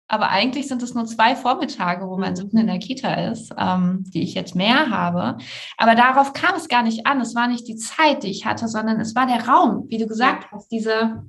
[0.09, 4.05] aber eigentlich sind es nur zwei Vormittage, wo mein Sohn in der Kita ist, ähm,
[4.07, 5.37] die ich jetzt mehr habe.
[5.77, 7.21] Aber darauf kam es gar nicht an.
[7.21, 10.07] Es war nicht die Zeit, die ich hatte, sondern es war der Raum, wie du
[10.07, 11.25] gesagt hast, diese,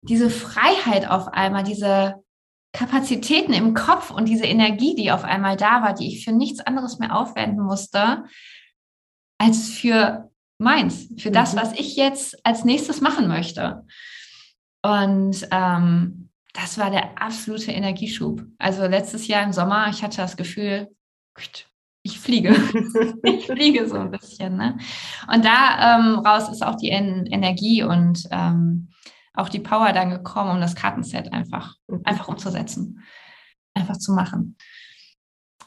[0.00, 2.24] diese Freiheit auf einmal, diese
[2.72, 6.60] Kapazitäten im Kopf und diese Energie, die auf einmal da war, die ich für nichts
[6.60, 8.24] anderes mehr aufwenden musste,
[9.38, 10.31] als für
[10.62, 11.58] meins, für das, mhm.
[11.58, 13.84] was ich jetzt als nächstes machen möchte.
[14.82, 18.44] Und ähm, das war der absolute Energieschub.
[18.58, 20.88] Also letztes Jahr im Sommer, ich hatte das Gefühl,
[22.02, 22.50] ich fliege.
[23.22, 24.56] ich fliege so ein bisschen.
[24.56, 24.78] Ne?
[25.32, 28.88] Und da ähm, raus ist auch die en Energie und ähm,
[29.34, 32.02] auch die Power dann gekommen, um das Kartenset einfach, mhm.
[32.04, 33.02] einfach umzusetzen.
[33.74, 34.56] Einfach zu machen.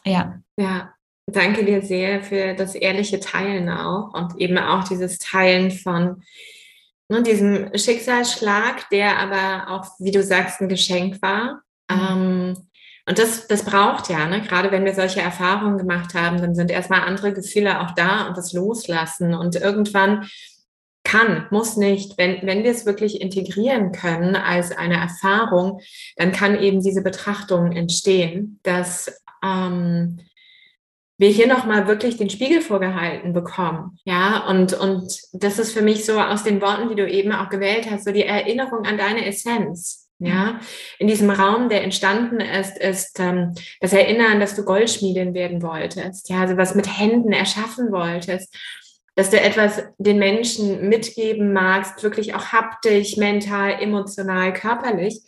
[0.06, 0.40] Ja.
[0.58, 0.94] Ja,
[1.28, 6.24] danke dir sehr für das ehrliche Teilen auch und eben auch dieses Teilen von
[7.10, 11.62] ne, diesem Schicksalsschlag, der aber auch, wie du sagst, ein Geschenk war.
[11.90, 12.00] Mhm.
[12.00, 12.58] Ähm,
[13.08, 14.42] und das, das braucht ja, ne?
[14.42, 18.36] gerade wenn wir solche Erfahrungen gemacht haben, dann sind erstmal andere Gefühle auch da und
[18.36, 19.36] das Loslassen.
[19.36, 20.28] Und irgendwann
[21.04, 25.82] kann, muss nicht, wenn, wenn wir es wirklich integrieren können als eine Erfahrung,
[26.16, 30.20] dann kann eben diese Betrachtung entstehen, dass ähm,
[31.18, 33.98] wir hier nochmal wirklich den Spiegel vorgehalten bekommen.
[34.04, 37.50] Ja, und, und das ist für mich so aus den Worten, die du eben auch
[37.50, 40.04] gewählt hast, so die Erinnerung an deine Essenz.
[40.18, 40.62] Ja,
[40.98, 46.30] in diesem Raum, der entstanden ist, ist ähm, das Erinnern, dass du Goldschmiedin werden wolltest,
[46.30, 48.56] ja, also was mit Händen erschaffen wolltest,
[49.16, 55.20] dass du etwas den Menschen mitgeben magst, wirklich auch haptisch, mental, emotional, körperlich,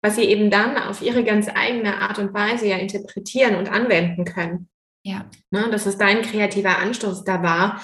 [0.00, 4.24] was sie eben dann auf ihre ganz eigene Art und Weise ja interpretieren und anwenden
[4.24, 4.68] können.
[5.06, 5.24] Ja.
[5.52, 7.80] Ne, dass es dein kreativer Anstoß da war.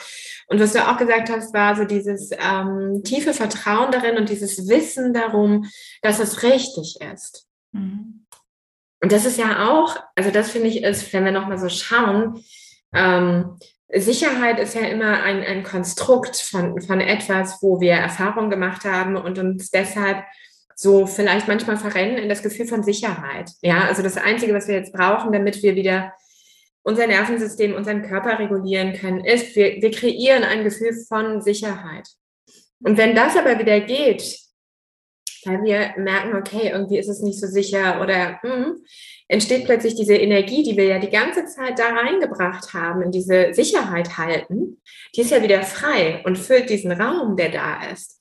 [0.49, 4.69] Und was du auch gesagt hast, war so dieses ähm, tiefe Vertrauen darin und dieses
[4.69, 5.71] Wissen darum,
[6.03, 7.47] dass es richtig ist.
[7.71, 8.27] Mhm.
[9.01, 12.43] Und das ist ja auch, also das finde ich ist, wenn wir nochmal so schauen,
[12.93, 13.57] ähm,
[13.95, 19.17] Sicherheit ist ja immer ein, ein Konstrukt von, von etwas, wo wir Erfahrung gemacht haben
[19.17, 20.25] und uns deshalb
[20.75, 23.53] so vielleicht manchmal verrennen in das Gefühl von Sicherheit.
[23.61, 26.15] Ja, also das Einzige, was wir jetzt brauchen, damit wir wieder
[26.83, 32.09] unser Nervensystem, unseren Körper regulieren können, ist, wir, wir kreieren ein Gefühl von Sicherheit.
[32.81, 34.39] Und wenn das aber wieder geht,
[35.45, 38.85] weil wir merken, okay, irgendwie ist es nicht so sicher oder hm,
[39.29, 43.53] entsteht plötzlich diese Energie, die wir ja die ganze Zeit da reingebracht haben, in diese
[43.53, 44.81] Sicherheit halten,
[45.15, 48.21] die ist ja wieder frei und füllt diesen Raum, der da ist.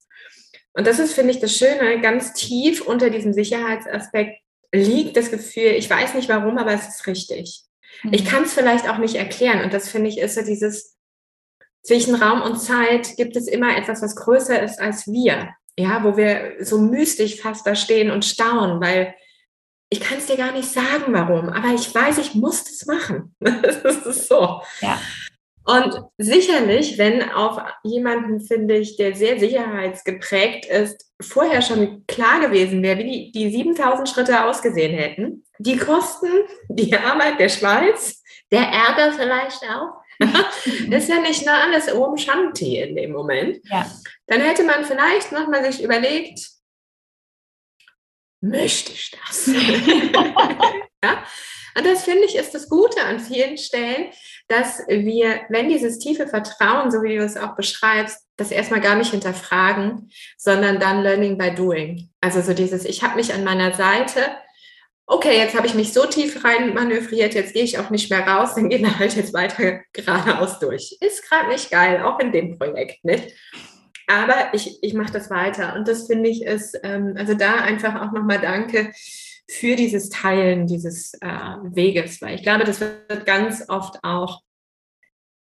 [0.73, 4.39] Und das ist, finde ich, das Schöne, ganz tief unter diesem Sicherheitsaspekt
[4.73, 7.63] liegt das Gefühl, ich weiß nicht warum, aber es ist richtig.
[8.11, 8.27] Ich mhm.
[8.27, 9.63] kann es vielleicht auch nicht erklären.
[9.63, 10.97] Und das finde ich ist so dieses,
[11.83, 15.49] zwischen Raum und Zeit gibt es immer etwas, was größer ist als wir.
[15.77, 19.15] Ja, wo wir so mystisch fast da stehen und staunen, weil
[19.89, 23.35] ich kann es dir gar nicht sagen, warum, aber ich weiß, ich muss das machen.
[23.39, 24.61] das ist so.
[24.81, 24.99] Ja.
[25.63, 32.81] Und sicherlich, wenn auf jemanden, finde ich, der sehr sicherheitsgeprägt ist, vorher schon klar gewesen
[32.81, 36.31] wäre, wie die, die 7000 Schritte ausgesehen hätten, die Kosten,
[36.69, 42.17] die Arbeit, der Schweiß, der Ärger vielleicht auch, das ist ja nicht nur alles oben
[42.17, 43.59] Shanti in dem Moment.
[43.69, 43.89] Ja.
[44.27, 46.39] Dann hätte man vielleicht nochmal sich überlegt,
[48.41, 49.47] möchte ich das?
[51.03, 51.23] ja?
[51.77, 54.11] Und das finde ich ist das Gute an vielen Stellen,
[54.47, 58.95] dass wir, wenn dieses tiefe Vertrauen, so wie du es auch beschreibst, das erstmal gar
[58.95, 62.09] nicht hinterfragen, sondern dann Learning by Doing.
[62.19, 64.19] Also so dieses, ich habe mich an meiner Seite,
[65.05, 68.25] okay, jetzt habe ich mich so tief rein manövriert, jetzt gehe ich auch nicht mehr
[68.25, 70.97] raus, dann gehen wir halt jetzt weiter geradeaus durch.
[71.01, 73.33] Ist gerade nicht geil, auch in dem Projekt nicht.
[74.07, 75.75] Aber ich, ich mache das weiter.
[75.75, 78.91] Und das finde ich ist, ähm, also da einfach auch nochmal danke
[79.49, 81.27] für dieses Teilen dieses äh,
[81.63, 84.41] Weges, weil ich glaube, das wird ganz oft auch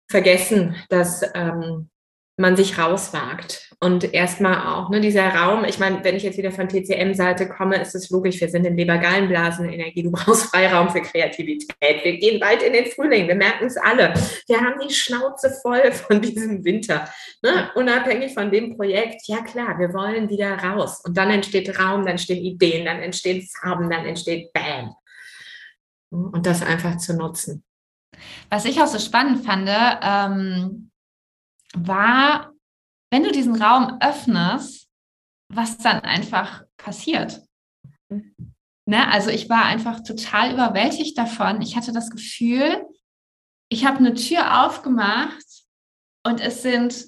[0.09, 1.89] vergessen, dass ähm,
[2.37, 3.69] man sich rauswagt.
[3.79, 7.81] Und erstmal auch, ne, dieser Raum, ich meine, wenn ich jetzt wieder von TCM-Seite komme,
[7.81, 12.03] ist es logisch, wir sind in Lebergallenblasenenergie, du brauchst Freiraum für Kreativität.
[12.03, 14.13] Wir gehen bald in den Frühling, wir merken es alle.
[14.47, 17.07] Wir haben die Schnauze voll von diesem Winter.
[17.41, 17.69] Ne?
[17.75, 21.01] Unabhängig von dem Projekt, ja klar, wir wollen wieder raus.
[21.05, 24.95] Und dann entsteht Raum, dann entstehen Ideen, dann entstehen Farben, dann entsteht Bam.
[26.09, 27.63] Und das einfach zu nutzen.
[28.49, 30.91] Was ich auch so spannend fand, ähm
[31.75, 32.51] war,
[33.11, 34.87] wenn du diesen Raum öffnest,
[35.53, 37.41] was dann einfach passiert.
[38.09, 39.11] Ne?
[39.11, 41.61] Also ich war einfach total überwältigt davon.
[41.61, 42.85] Ich hatte das Gefühl,
[43.69, 45.45] ich habe eine Tür aufgemacht
[46.23, 47.05] und es sind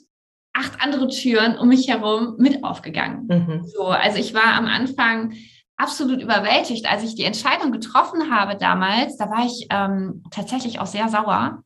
[0.53, 3.27] acht andere Türen um mich herum mit aufgegangen.
[3.27, 3.63] Mhm.
[3.67, 5.33] So, also ich war am Anfang
[5.77, 9.17] absolut überwältigt, als ich die Entscheidung getroffen habe damals.
[9.17, 11.63] Da war ich ähm, tatsächlich auch sehr sauer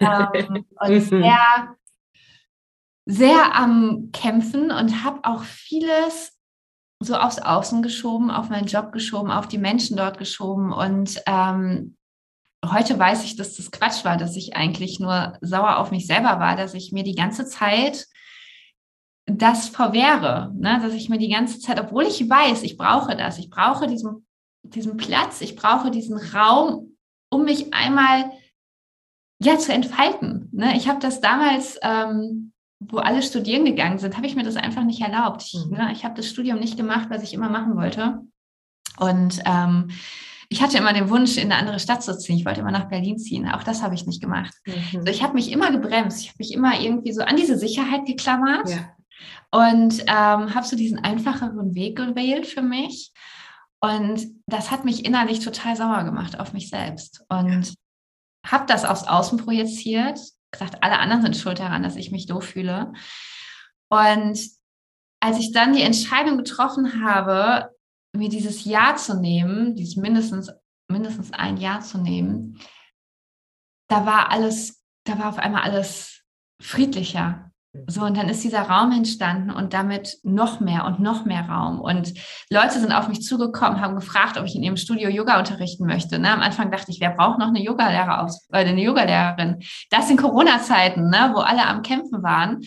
[0.00, 1.00] ähm, und mhm.
[1.00, 1.76] sehr
[3.06, 6.36] sehr am Kämpfen und habe auch vieles
[7.00, 10.72] so aufs Außen geschoben, auf meinen Job geschoben, auf die Menschen dort geschoben.
[10.72, 11.96] Und ähm,
[12.64, 16.40] heute weiß ich, dass das Quatsch war, dass ich eigentlich nur sauer auf mich selber
[16.40, 18.06] war, dass ich mir die ganze Zeit
[19.26, 20.80] das verwehre, ne?
[20.82, 24.26] dass ich mir die ganze Zeit, obwohl ich weiß, ich brauche das, ich brauche diesen,
[24.62, 26.96] diesen Platz, ich brauche diesen Raum,
[27.30, 28.30] um mich einmal
[29.40, 30.48] ja zu entfalten.
[30.52, 30.76] Ne?
[30.76, 32.45] Ich habe das damals ähm,
[32.88, 35.42] wo alle studieren gegangen sind, habe ich mir das einfach nicht erlaubt.
[35.42, 35.76] Ich, mhm.
[35.76, 38.20] ne, ich habe das Studium nicht gemacht, was ich immer machen wollte.
[38.98, 39.90] Und ähm,
[40.48, 42.36] ich hatte immer den Wunsch, in eine andere Stadt zu ziehen.
[42.36, 43.48] Ich wollte immer nach Berlin ziehen.
[43.48, 44.54] Auch das habe ich nicht gemacht.
[44.66, 44.98] Mhm.
[44.98, 46.20] Also ich habe mich immer gebremst.
[46.20, 48.90] Ich habe mich immer irgendwie so an diese Sicherheit geklammert ja.
[49.50, 53.12] und ähm, habe so diesen einfacheren Weg gewählt für mich.
[53.80, 57.24] Und das hat mich innerlich total sauer gemacht auf mich selbst.
[57.28, 57.74] Und
[58.46, 60.20] habe das aufs Außen projiziert,
[60.58, 62.92] gesagt, alle anderen sind schuld daran, dass ich mich doof fühle.
[63.88, 64.38] Und
[65.20, 67.70] als ich dann die Entscheidung getroffen habe,
[68.14, 70.50] mir dieses Jahr zu nehmen, dieses mindestens,
[70.90, 72.58] mindestens ein Jahr zu nehmen,
[73.88, 76.22] da war alles, da war auf einmal alles
[76.60, 77.52] friedlicher.
[77.86, 81.80] So, und dann ist dieser Raum entstanden und damit noch mehr und noch mehr Raum.
[81.80, 82.14] Und
[82.50, 86.18] Leute sind auf mich zugekommen, haben gefragt, ob ich in ihrem Studio Yoga unterrichten möchte.
[86.18, 86.32] Ne?
[86.32, 89.62] Am Anfang dachte ich, wer braucht noch eine Yogalehrer äh, eine Yogalehrerin?
[89.90, 91.32] Das sind Corona-Zeiten, ne?
[91.34, 92.62] wo alle am Kämpfen waren.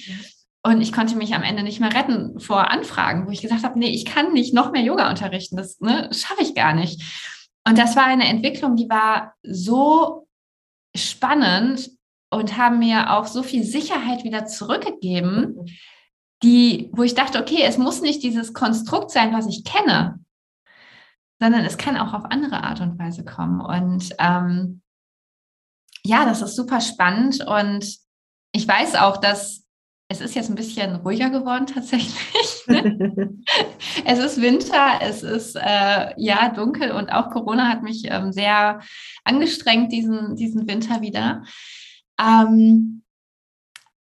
[0.62, 3.80] Und ich konnte mich am Ende nicht mehr retten vor Anfragen, wo ich gesagt habe,
[3.80, 5.56] nee, ich kann nicht noch mehr Yoga unterrichten.
[5.56, 7.02] Das ne, schaffe ich gar nicht.
[7.68, 10.28] Und das war eine Entwicklung, die war so
[10.96, 11.90] spannend
[12.30, 15.66] und haben mir auch so viel Sicherheit wieder zurückgegeben,
[16.44, 20.20] die, wo ich dachte, okay, es muss nicht dieses Konstrukt sein, was ich kenne,
[21.40, 23.62] sondern es kann auch auf andere Art und Weise kommen.
[23.62, 24.82] Und ähm,
[26.04, 27.46] ja, das ist super spannend.
[27.46, 27.98] Und
[28.52, 29.66] ich weiß auch, dass
[30.12, 32.68] es ist jetzt ein bisschen ruhiger geworden tatsächlich.
[32.68, 33.36] Ne?
[34.06, 38.80] es ist Winter, es ist äh, ja dunkel und auch Corona hat mich ähm, sehr
[39.24, 41.44] angestrengt diesen, diesen Winter wieder.
[42.20, 43.04] Ähm,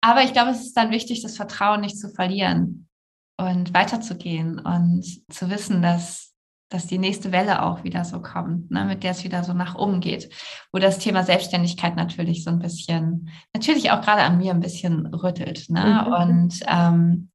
[0.01, 2.89] aber ich glaube, es ist dann wichtig, das Vertrauen nicht zu verlieren
[3.37, 6.31] und weiterzugehen und zu wissen, dass
[6.71, 9.75] dass die nächste Welle auch wieder so kommt, ne, mit der es wieder so nach
[9.75, 10.33] oben geht,
[10.73, 15.07] wo das Thema Selbstständigkeit natürlich so ein bisschen, natürlich auch gerade an mir ein bisschen
[15.07, 15.69] rüttelt.
[15.69, 16.05] Ne?
[16.07, 16.13] Mhm.
[16.13, 17.31] Und ähm,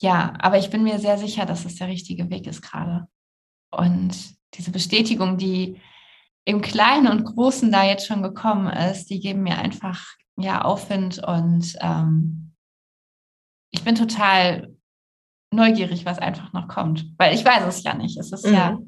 [0.00, 3.06] ja, aber ich bin mir sehr sicher, dass es der richtige Weg ist gerade.
[3.70, 4.16] Und
[4.54, 5.80] diese Bestätigung, die
[6.44, 10.04] im Kleinen und Großen da jetzt schon gekommen ist, die geben mir einfach
[10.36, 12.54] ja Aufwind und ähm,
[13.70, 14.74] ich bin total
[15.52, 18.18] neugierig, was einfach noch kommt, weil ich weiß es ja nicht.
[18.18, 18.54] Es ist mhm.
[18.54, 18.78] ja,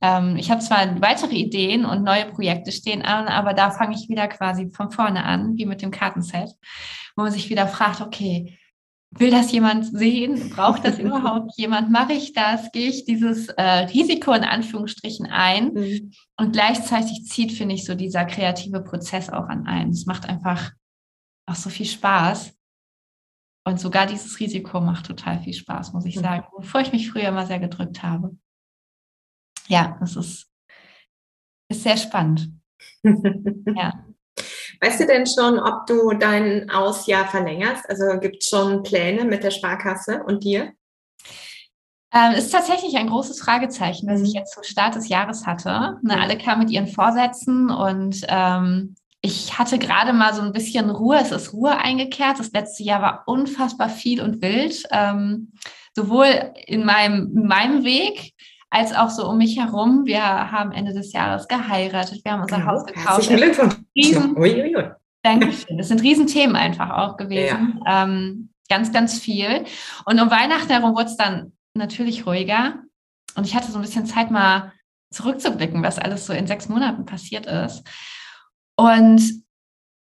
[0.00, 4.08] ähm, ich habe zwar weitere Ideen und neue Projekte stehen an, aber da fange ich
[4.08, 6.50] wieder quasi von vorne an, wie mit dem Kartenset,
[7.16, 8.58] wo man sich wieder fragt, okay,
[9.18, 10.50] will das jemand sehen?
[10.50, 11.90] Braucht das überhaupt jemand?
[11.90, 12.70] Mache ich das?
[12.72, 15.72] Gehe ich dieses äh, Risiko in Anführungsstrichen ein?
[15.72, 16.12] Mhm.
[16.36, 19.90] Und gleichzeitig zieht, finde ich, so dieser kreative Prozess auch an ein.
[19.90, 20.72] Es macht einfach
[21.46, 22.52] auch so viel Spaß.
[23.66, 26.20] Und sogar dieses Risiko macht total viel Spaß, muss ich mhm.
[26.20, 28.36] sagen, bevor ich mich früher immer sehr gedrückt habe.
[29.66, 30.48] Ja, es ist,
[31.68, 32.52] ist sehr spannend.
[33.02, 34.06] ja.
[34.80, 37.88] Weißt du denn schon, ob du dein Ausjahr verlängerst?
[37.88, 40.72] Also gibt es schon Pläne mit der Sparkasse und dir?
[42.12, 44.36] Ähm, ist tatsächlich ein großes Fragezeichen, was ich mhm.
[44.36, 45.98] jetzt zum Start des Jahres hatte.
[46.02, 50.88] Ne, alle kamen mit ihren Vorsätzen und ähm, ich hatte gerade mal so ein bisschen
[50.88, 51.18] Ruhe.
[51.20, 52.38] Es ist Ruhe eingekehrt.
[52.38, 54.84] Das letzte Jahr war unfassbar viel und wild.
[54.92, 55.52] Ähm,
[55.94, 58.34] sowohl in meinem, in meinem Weg
[58.70, 60.04] als auch so um mich herum.
[60.04, 62.24] Wir haben Ende des Jahres geheiratet.
[62.24, 62.66] Wir haben unser mhm.
[62.66, 63.08] Haus gekauft.
[63.08, 63.74] Herzlichen Glückwunsch.
[63.94, 64.36] Riesen,
[65.22, 65.78] Dankeschön.
[65.78, 67.80] Das sind Riesenthemen einfach auch gewesen.
[67.84, 68.04] Ja.
[68.04, 69.64] Ähm, ganz, ganz viel.
[70.04, 72.82] Und um Weihnachten herum wurde es dann natürlich ruhiger.
[73.34, 74.72] Und ich hatte so ein bisschen Zeit, mal
[75.10, 77.84] zurückzublicken, was alles so in sechs Monaten passiert ist.
[78.76, 79.22] Und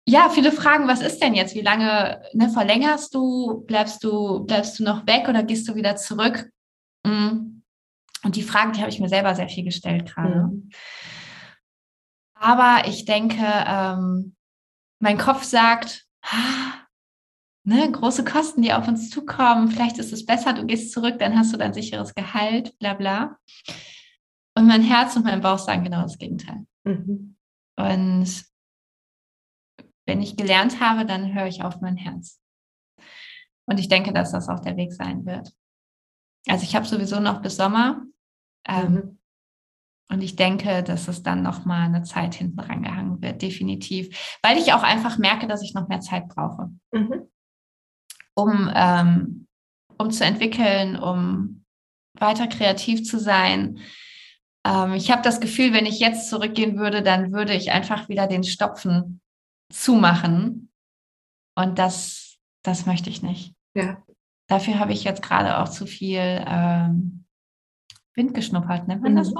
[0.08, 1.56] ja, viele fragen, was ist denn jetzt?
[1.56, 3.64] Wie lange ne, verlängerst du?
[3.68, 6.50] Bleibst du, bleibst du noch weg oder gehst du wieder zurück?
[7.06, 7.61] Mm.
[8.24, 10.48] Und die Fragen, die habe ich mir selber sehr viel gestellt gerade.
[10.48, 10.70] Mhm.
[12.36, 14.36] Aber ich denke, ähm,
[15.00, 16.74] mein Kopf sagt, ah,
[17.64, 21.38] ne, große Kosten, die auf uns zukommen, vielleicht ist es besser, du gehst zurück, dann
[21.38, 23.38] hast du dein sicheres Gehalt, bla bla.
[24.56, 26.66] Und mein Herz und mein Bauch sagen genau das Gegenteil.
[26.84, 27.36] Mhm.
[27.78, 28.46] Und
[30.06, 32.40] wenn ich gelernt habe, dann höre ich auf mein Herz.
[33.66, 35.54] Und ich denke, dass das auch der Weg sein wird.
[36.48, 38.04] Also ich habe sowieso noch bis Sommer.
[38.68, 39.18] Ähm, mhm.
[40.12, 44.38] Und ich denke, dass es dann noch mal eine Zeit hinten rangehangen wird, definitiv.
[44.44, 47.30] Weil ich auch einfach merke, dass ich noch mehr Zeit brauche, mhm.
[48.36, 49.48] um, ähm,
[49.98, 51.64] um zu entwickeln, um
[52.20, 53.80] weiter kreativ zu sein.
[54.66, 58.28] Ähm, ich habe das Gefühl, wenn ich jetzt zurückgehen würde, dann würde ich einfach wieder
[58.28, 59.22] den Stopfen
[59.72, 60.72] zumachen.
[61.56, 63.56] Und das, das möchte ich nicht.
[63.76, 64.04] Ja.
[64.48, 67.21] Dafür habe ich jetzt gerade auch zu viel ähm,
[68.16, 69.18] Wind geschnuppert, nennt man mhm.
[69.18, 69.40] das so?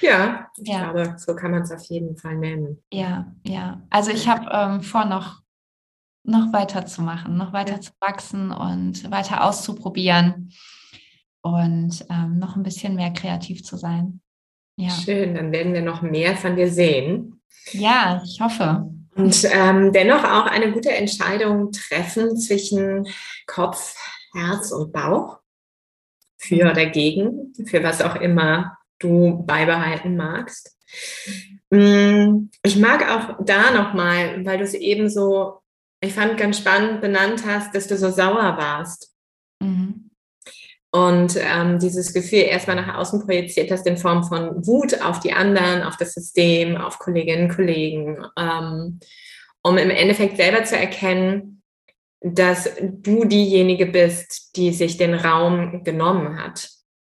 [0.00, 0.90] Ja, ich ja.
[0.92, 2.82] glaube, so kann man es auf jeden Fall nennen.
[2.92, 3.82] Ja, ja.
[3.90, 5.40] Also ich habe ähm, vor, noch,
[6.22, 7.80] noch weiter zu machen, noch weiter ja.
[7.80, 10.52] zu wachsen und weiter auszuprobieren
[11.42, 14.20] und ähm, noch ein bisschen mehr kreativ zu sein.
[14.76, 14.90] Ja.
[14.90, 17.40] Schön, dann werden wir noch mehr von dir sehen.
[17.72, 18.90] Ja, ich hoffe.
[19.14, 23.06] Und ähm, dennoch auch eine gute Entscheidung treffen zwischen
[23.46, 23.96] Kopf,
[24.34, 25.38] Herz und Bauch.
[26.46, 30.76] Für oder gegen, für was auch immer du beibehalten magst.
[31.70, 35.58] Mm, ich mag auch da nochmal, weil du es eben so,
[36.00, 39.12] ich fand ganz spannend benannt hast, dass du so sauer warst.
[39.60, 40.10] Mhm.
[40.92, 45.32] Und ähm, dieses Gefühl erstmal nach außen projiziert hast in Form von Wut auf die
[45.32, 49.00] anderen, auf das System, auf Kolleginnen und Kollegen, ähm,
[49.62, 51.55] um im Endeffekt selber zu erkennen,
[52.20, 56.70] dass du diejenige bist, die sich den Raum genommen hat.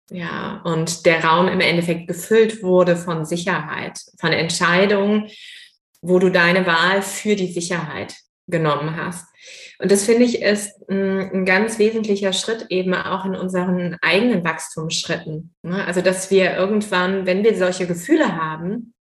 [0.09, 5.29] Ja, und der Raum im Endeffekt gefüllt wurde von Sicherheit, von Entscheidungen,
[6.01, 8.15] wo du deine Wahl für die Sicherheit
[8.47, 9.25] genommen hast.
[9.79, 14.43] Und das finde ich ist ein, ein, ganz wesentlicher Schritt eben auch in unseren eigenen
[14.43, 15.53] Wachstumsschritten.
[15.63, 15.85] Ne?
[15.85, 18.92] Also, dass wir irgendwann, wenn wir solche Gefühle haben,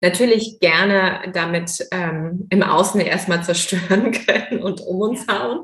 [0.00, 5.62] natürlich gerne damit ähm, im Außen erstmal zerstören können und um uns hauen,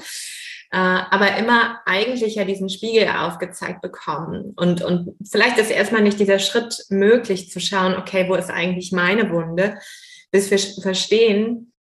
[0.72, 4.52] äh, aber immer eigentlich ja diesen Spiegel aufgezeigt bekommen.
[4.56, 8.92] Und, und vielleicht ist erstmal nicht dieser Schritt möglich zu schauen, okay, wo ist eigentlich
[8.92, 9.78] meine Wunde,
[10.30, 11.72] bis wir verstehen,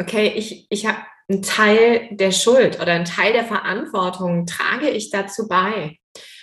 [0.00, 5.10] okay, ich, ich habe einen Teil der Schuld oder einen Teil der Verantwortung trage ich
[5.10, 5.98] dazu bei.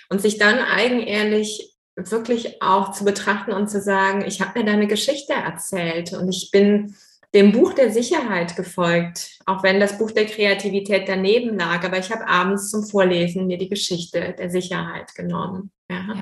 [0.10, 4.88] Und sich dann eigenehrlich wirklich auch zu betrachten und zu sagen, ich habe mir deine
[4.88, 6.96] Geschichte erzählt und ich bin
[7.34, 11.84] dem Buch der Sicherheit gefolgt, auch wenn das Buch der Kreativität daneben lag.
[11.86, 15.72] Aber ich habe abends zum Vorlesen mir die Geschichte der Sicherheit genommen.
[15.90, 16.22] Ja.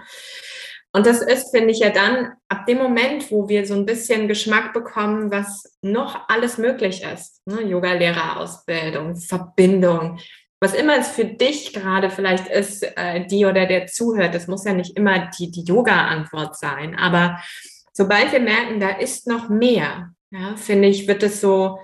[0.91, 4.27] Und das ist, finde ich, ja dann ab dem Moment, wo wir so ein bisschen
[4.27, 7.45] Geschmack bekommen, was noch alles möglich ist.
[7.45, 7.61] Ne?
[7.61, 10.19] Yoga-Lehrerausbildung, Verbindung,
[10.61, 14.35] was immer es für dich gerade vielleicht ist, äh, die oder der zuhört.
[14.35, 16.95] Das muss ja nicht immer die, die Yoga-Antwort sein.
[16.95, 17.39] Aber
[17.93, 21.79] sobald wir merken, da ist noch mehr, ja, finde ich, wird es so,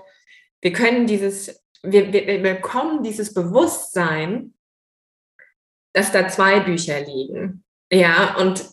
[0.60, 4.54] wir können dieses, wir, wir, wir bekommen dieses Bewusstsein,
[5.94, 7.64] dass da zwei Bücher liegen.
[7.90, 8.64] Ja, und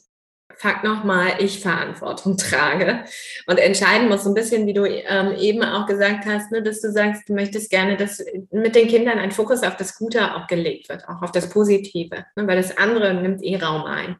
[0.56, 3.04] Fakt nochmal, ich Verantwortung trage
[3.48, 6.82] und entscheiden muss, so ein bisschen, wie du ähm, eben auch gesagt hast, ne, dass
[6.82, 10.48] du sagst, du möchtest gerne, dass mit den Kindern ein Fokus auf das Gute auch
[10.48, 14.18] gelegt wird, auch auf das Positive, ne, weil das andere nimmt eh Raum ein.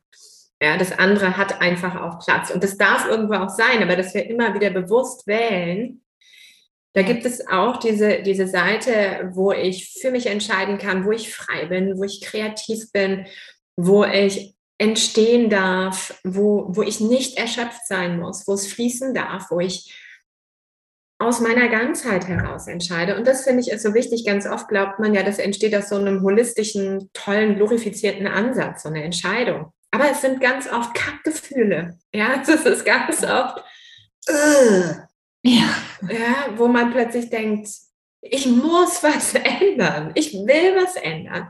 [0.62, 2.50] Ja, das andere hat einfach auch Platz.
[2.50, 6.02] Und das darf irgendwo auch sein, aber dass wir immer wieder bewusst wählen,
[6.94, 11.34] da gibt es auch diese, diese Seite, wo ich für mich entscheiden kann, wo ich
[11.34, 13.26] frei bin, wo ich kreativ bin,
[13.76, 19.50] wo ich entstehen darf, wo, wo ich nicht erschöpft sein muss, wo es fließen darf,
[19.50, 19.98] wo ich
[21.20, 23.16] aus meiner Ganzheit heraus entscheide.
[23.16, 24.26] Und das finde ich ist so wichtig.
[24.26, 28.90] Ganz oft glaubt man ja, das entsteht aus so einem holistischen, tollen, glorifizierten Ansatz, so
[28.90, 29.72] eine Entscheidung.
[29.92, 31.98] Aber es sind ganz oft Kackgefühle.
[32.14, 33.64] Ja, es ist ganz oft,
[34.30, 34.96] uh,
[35.44, 35.70] ja.
[36.10, 37.70] ja, wo man plötzlich denkt,
[38.22, 40.12] ich muss was ändern.
[40.16, 41.50] Ich will was ändern.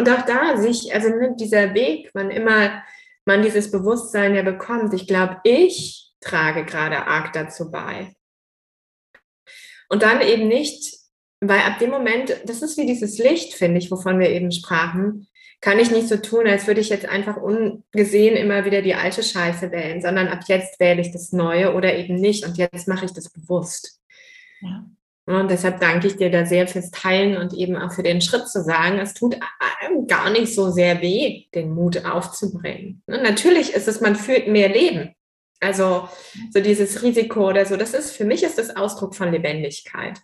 [0.00, 2.82] Und auch da sich, also ne, dieser Weg, wann immer
[3.26, 8.14] man dieses Bewusstsein ja bekommt, ich glaube, ich trage gerade arg dazu bei.
[9.90, 10.96] Und dann eben nicht,
[11.40, 15.28] weil ab dem Moment, das ist wie dieses Licht, finde ich, wovon wir eben sprachen,
[15.60, 19.22] kann ich nicht so tun, als würde ich jetzt einfach ungesehen immer wieder die alte
[19.22, 23.04] Scheiße wählen, sondern ab jetzt wähle ich das Neue oder eben nicht und jetzt mache
[23.04, 24.00] ich das bewusst.
[24.62, 24.86] Ja.
[25.30, 28.48] Und deshalb danke ich dir da sehr fürs Teilen und eben auch für den Schritt
[28.48, 29.36] zu sagen, es tut
[30.08, 33.02] gar nicht so sehr weh, den Mut aufzubringen.
[33.06, 35.14] Ne, natürlich ist es, man fühlt mehr Leben.
[35.60, 36.08] Also
[36.52, 40.18] so dieses Risiko oder so, das ist, für mich ist das Ausdruck von Lebendigkeit.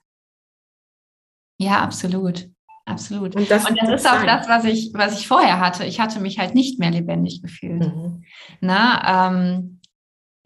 [1.59, 2.49] Ja, absolut.
[2.87, 3.35] Absolut.
[3.35, 4.27] Und das, und das ist auch sein.
[4.27, 5.85] das, was ich, was ich vorher hatte.
[5.85, 7.81] Ich hatte mich halt nicht mehr lebendig gefühlt.
[7.81, 8.23] Mhm.
[8.61, 9.76] Na, ähm,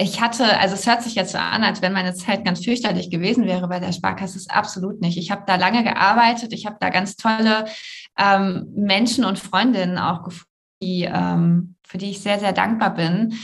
[0.01, 3.11] ich hatte, also es hört sich jetzt so an, als wenn meine Zeit ganz fürchterlich
[3.11, 4.38] gewesen wäre bei der Sparkasse.
[4.38, 5.18] Ist absolut nicht.
[5.18, 6.55] Ich habe da lange gearbeitet.
[6.55, 7.66] Ich habe da ganz tolle
[8.18, 10.48] ähm, Menschen und Freundinnen auch gefunden,
[10.82, 13.38] die, ähm, für die ich sehr, sehr dankbar bin.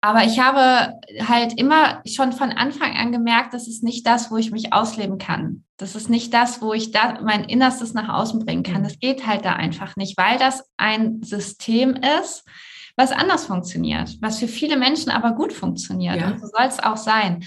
[0.00, 4.38] Aber ich habe halt immer schon von Anfang an gemerkt, das ist nicht das, wo
[4.38, 5.64] ich mich ausleben kann.
[5.76, 8.80] Das ist nicht das, wo ich da mein Innerstes nach außen bringen kann.
[8.80, 8.84] Mhm.
[8.84, 12.44] Das geht halt da einfach nicht, weil das ein System ist,
[12.96, 16.20] was anders funktioniert, was für viele Menschen aber gut funktioniert.
[16.20, 16.30] Ja.
[16.30, 17.44] Und so soll es auch sein.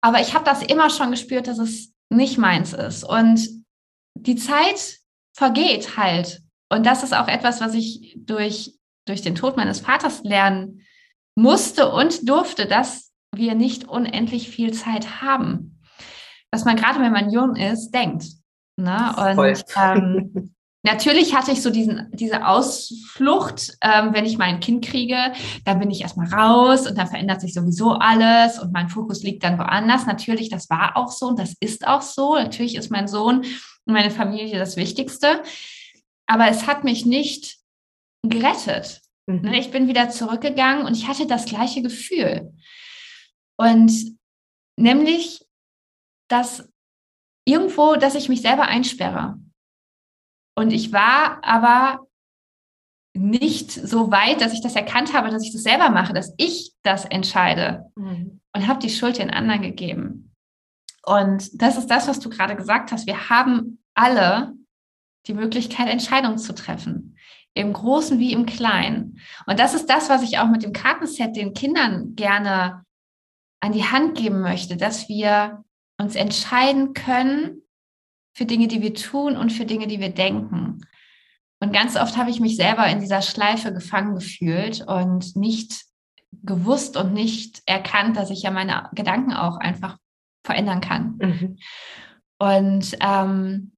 [0.00, 3.04] Aber ich habe das immer schon gespürt, dass es nicht meins ist.
[3.04, 3.48] Und
[4.14, 4.98] die Zeit
[5.34, 6.42] vergeht halt.
[6.70, 8.74] Und das ist auch etwas, was ich durch,
[9.06, 10.82] durch den Tod meines Vaters lernen
[11.34, 15.80] musste und durfte, dass wir nicht unendlich viel Zeit haben.
[16.50, 18.24] Was man gerade, wenn man jung ist, denkt.
[18.76, 19.14] Ne?
[19.16, 20.54] Und ähm,
[20.90, 25.32] Natürlich hatte ich so diesen, diese Ausflucht, ähm, wenn ich mein Kind kriege,
[25.64, 29.44] dann bin ich erstmal raus und dann verändert sich sowieso alles und mein Fokus liegt
[29.44, 30.06] dann woanders.
[30.06, 32.36] Natürlich, das war auch so und das ist auch so.
[32.36, 35.42] Natürlich ist mein Sohn und meine Familie das Wichtigste.
[36.26, 37.58] Aber es hat mich nicht
[38.22, 39.02] gerettet.
[39.26, 39.42] Mhm.
[39.42, 42.52] Ne, ich bin wieder zurückgegangen und ich hatte das gleiche Gefühl.
[43.58, 43.92] Und
[44.76, 45.44] nämlich,
[46.28, 46.68] dass
[47.44, 49.38] irgendwo, dass ich mich selber einsperre.
[50.58, 52.08] Und ich war aber
[53.14, 56.72] nicht so weit, dass ich das erkannt habe, dass ich das selber mache, dass ich
[56.82, 58.40] das entscheide mhm.
[58.52, 60.34] und habe die Schuld den anderen gegeben.
[61.04, 63.06] Und das ist das, was du gerade gesagt hast.
[63.06, 64.52] Wir haben alle
[65.28, 67.16] die Möglichkeit, Entscheidungen zu treffen.
[67.54, 69.20] Im Großen wie im Kleinen.
[69.46, 72.84] Und das ist das, was ich auch mit dem Kartenset den Kindern gerne
[73.60, 75.62] an die Hand geben möchte, dass wir
[75.98, 77.62] uns entscheiden können
[78.38, 80.86] für Dinge, die wir tun und für Dinge, die wir denken.
[81.60, 85.84] Und ganz oft habe ich mich selber in dieser Schleife gefangen gefühlt und nicht
[86.44, 89.98] gewusst und nicht erkannt, dass ich ja meine Gedanken auch einfach
[90.46, 91.16] verändern kann.
[91.16, 91.58] Mhm.
[92.38, 93.72] Und ähm,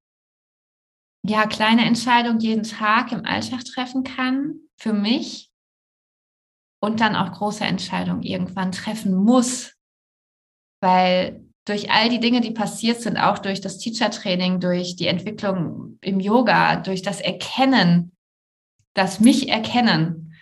[1.26, 5.50] ja, kleine Entscheidungen jeden Tag im Alltag treffen kann für mich
[6.82, 9.74] und dann auch große Entscheidungen irgendwann treffen muss,
[10.82, 15.98] weil durch all die Dinge, die passiert sind, auch durch das Teacher-Training, durch die Entwicklung
[16.00, 18.10] im Yoga, durch das Erkennen,
[18.92, 20.34] das mich erkennen,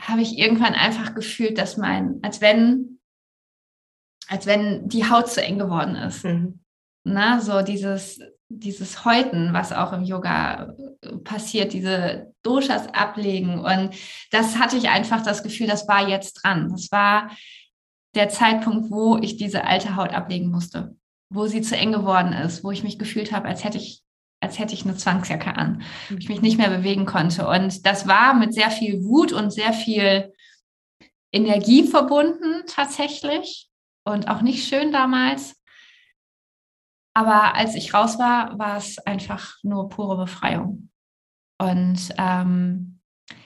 [0.00, 2.98] habe ich irgendwann einfach gefühlt, dass mein, als wenn,
[4.28, 6.24] als wenn die Haut zu eng geworden ist.
[6.24, 6.60] Mhm.
[7.04, 13.58] Na, so dieses, dieses Häuten, was auch im Yoga äh, passiert, diese Doshas ablegen.
[13.58, 13.94] Und
[14.30, 16.70] das hatte ich einfach das Gefühl, das war jetzt dran.
[16.70, 17.30] Das war
[18.16, 20.96] der Zeitpunkt, wo ich diese alte Haut ablegen musste,
[21.30, 24.02] wo sie zu eng geworden ist, wo ich mich gefühlt habe, als hätte ich
[24.40, 27.48] als hätte ich eine Zwangsjacke an, wo ich mich nicht mehr bewegen konnte.
[27.48, 30.32] Und das war mit sehr viel Wut und sehr viel
[31.32, 33.68] Energie verbunden tatsächlich
[34.04, 35.56] und auch nicht schön damals.
[37.14, 40.90] Aber als ich raus war, war es einfach nur pure Befreiung.
[41.58, 43.00] Und ähm,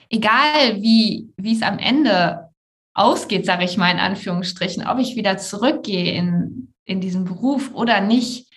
[0.09, 2.50] egal wie, wie es am Ende
[2.93, 8.01] ausgeht, sage ich mal in Anführungsstrichen, ob ich wieder zurückgehe in, in diesen Beruf oder
[8.01, 8.51] nicht,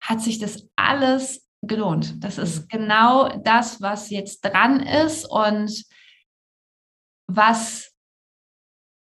[0.00, 2.22] hat sich das alles gelohnt.
[2.22, 2.68] Das ist mhm.
[2.68, 5.84] genau das, was jetzt dran ist und
[7.28, 7.92] was,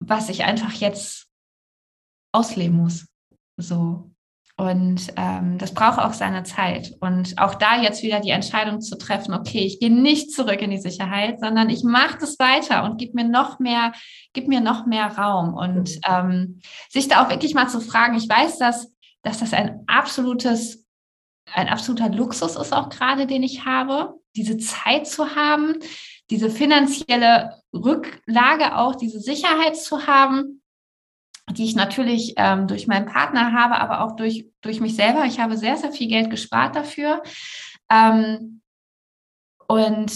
[0.00, 1.28] was ich einfach jetzt
[2.32, 3.06] ausleben muss.
[3.56, 4.07] So.
[4.60, 6.92] Und ähm, das braucht auch seine Zeit.
[6.98, 10.72] Und auch da jetzt wieder die Entscheidung zu treffen, okay, ich gehe nicht zurück in
[10.72, 13.92] die Sicherheit, sondern ich mache das weiter und gib mir noch mehr,
[14.32, 15.54] gib mir noch mehr Raum.
[15.54, 18.92] Und ähm, sich da auch wirklich mal zu fragen, ich weiß, dass,
[19.22, 20.84] dass das ein absolutes,
[21.54, 25.74] ein absoluter Luxus ist auch gerade, den ich habe, diese Zeit zu haben,
[26.30, 30.62] diese finanzielle Rücklage auch, diese Sicherheit zu haben
[31.50, 35.24] die ich natürlich ähm, durch meinen Partner habe, aber auch durch, durch mich selber.
[35.24, 37.22] Ich habe sehr, sehr viel Geld gespart dafür.
[37.90, 38.60] Ähm,
[39.66, 40.10] und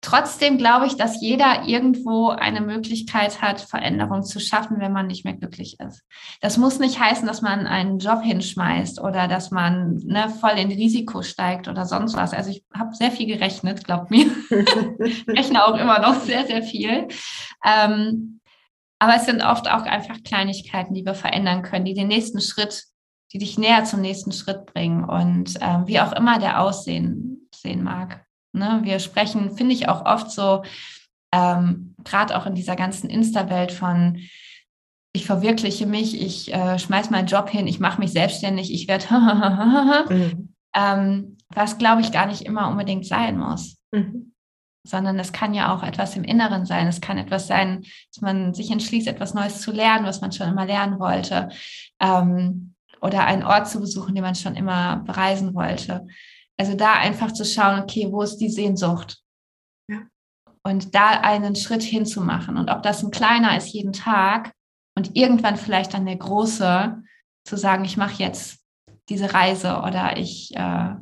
[0.00, 5.24] trotzdem glaube ich, dass jeder irgendwo eine Möglichkeit hat, Veränderung zu schaffen, wenn man nicht
[5.24, 6.02] mehr glücklich ist.
[6.40, 10.70] Das muss nicht heißen, dass man einen Job hinschmeißt oder dass man ne, voll in
[10.70, 12.32] Risiko steigt oder sonst was.
[12.32, 14.26] Also ich habe sehr viel gerechnet, glaubt mir.
[15.00, 17.08] ich rechne auch immer noch sehr, sehr viel.
[17.64, 18.37] Ähm,
[18.98, 22.84] aber es sind oft auch einfach Kleinigkeiten, die wir verändern können, die den nächsten Schritt,
[23.32, 27.82] die dich näher zum nächsten Schritt bringen und ähm, wie auch immer der aussehen sehen
[27.82, 28.24] mag.
[28.52, 28.80] Ne?
[28.82, 30.62] Wir sprechen, finde ich, auch oft so,
[31.32, 34.18] ähm, gerade auch in dieser ganzen Insta-Welt von
[35.12, 39.06] ich verwirkliche mich, ich äh, schmeiß meinen Job hin, ich mache mich selbstständig, ich werde,
[40.08, 40.54] mhm.
[40.74, 43.78] ähm, was glaube ich gar nicht immer unbedingt sein muss.
[43.92, 44.27] Mhm
[44.88, 46.86] sondern es kann ja auch etwas im Inneren sein.
[46.86, 50.48] Es kann etwas sein, dass man sich entschließt, etwas Neues zu lernen, was man schon
[50.48, 51.50] immer lernen wollte.
[52.00, 56.06] Ähm, oder einen Ort zu besuchen, den man schon immer bereisen wollte.
[56.56, 59.18] Also da einfach zu schauen, okay, wo ist die Sehnsucht?
[59.88, 60.02] Ja.
[60.64, 62.56] Und da einen Schritt hinzumachen.
[62.56, 64.52] Und ob das ein kleiner ist jeden Tag
[64.96, 67.02] und irgendwann vielleicht dann der große,
[67.44, 68.58] zu sagen, ich mache jetzt
[69.08, 70.94] diese Reise oder ich äh,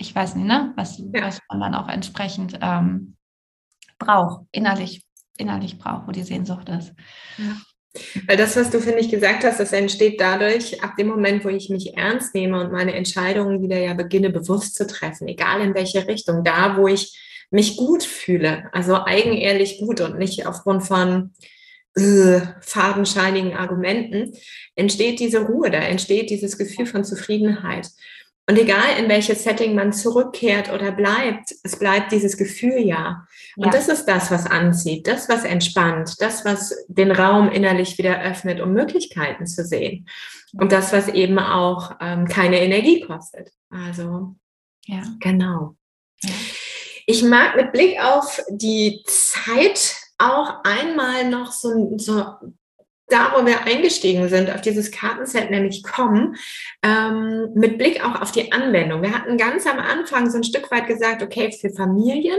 [0.00, 1.26] ich weiß nicht, ne, was, ja.
[1.26, 3.16] was man dann auch entsprechend ähm,
[3.98, 5.04] braucht, innerlich,
[5.36, 6.92] innerlich braucht, wo die Sehnsucht ist.
[7.36, 7.56] Ja.
[8.26, 11.48] Weil das, was du, finde ich, gesagt hast, das entsteht dadurch, ab dem Moment, wo
[11.48, 15.74] ich mich ernst nehme und meine Entscheidungen wieder ja beginne, bewusst zu treffen, egal in
[15.74, 17.18] welche Richtung, da, wo ich
[17.50, 21.34] mich gut fühle, also eigenehrlich gut und nicht aufgrund von
[21.96, 24.32] äh, fadenscheinigen Argumenten,
[24.76, 27.88] entsteht diese Ruhe, da entsteht dieses Gefühl von Zufriedenheit.
[28.50, 33.24] Und egal in welches Setting man zurückkehrt oder bleibt, es bleibt dieses Gefühl ja.
[33.54, 33.70] Und ja.
[33.70, 38.60] das ist das, was anzieht, das, was entspannt, das, was den Raum innerlich wieder öffnet,
[38.60, 40.08] um Möglichkeiten zu sehen.
[40.52, 43.52] Und das, was eben auch ähm, keine Energie kostet.
[43.70, 44.34] Also,
[44.84, 45.04] ja.
[45.20, 45.76] genau.
[46.20, 46.30] Ja.
[47.06, 52.34] Ich mag mit Blick auf die Zeit auch einmal noch so, so
[53.10, 56.36] da, wo wir eingestiegen sind, auf dieses Kartenset nämlich kommen,
[56.82, 59.02] ähm, mit Blick auch auf die Anwendung.
[59.02, 62.38] Wir hatten ganz am Anfang so ein Stück weit gesagt, okay, für Familien,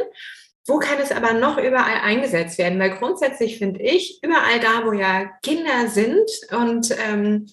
[0.68, 2.80] wo kann es aber noch überall eingesetzt werden?
[2.80, 7.48] Weil grundsätzlich finde ich, überall da, wo ja Kinder sind und ähm,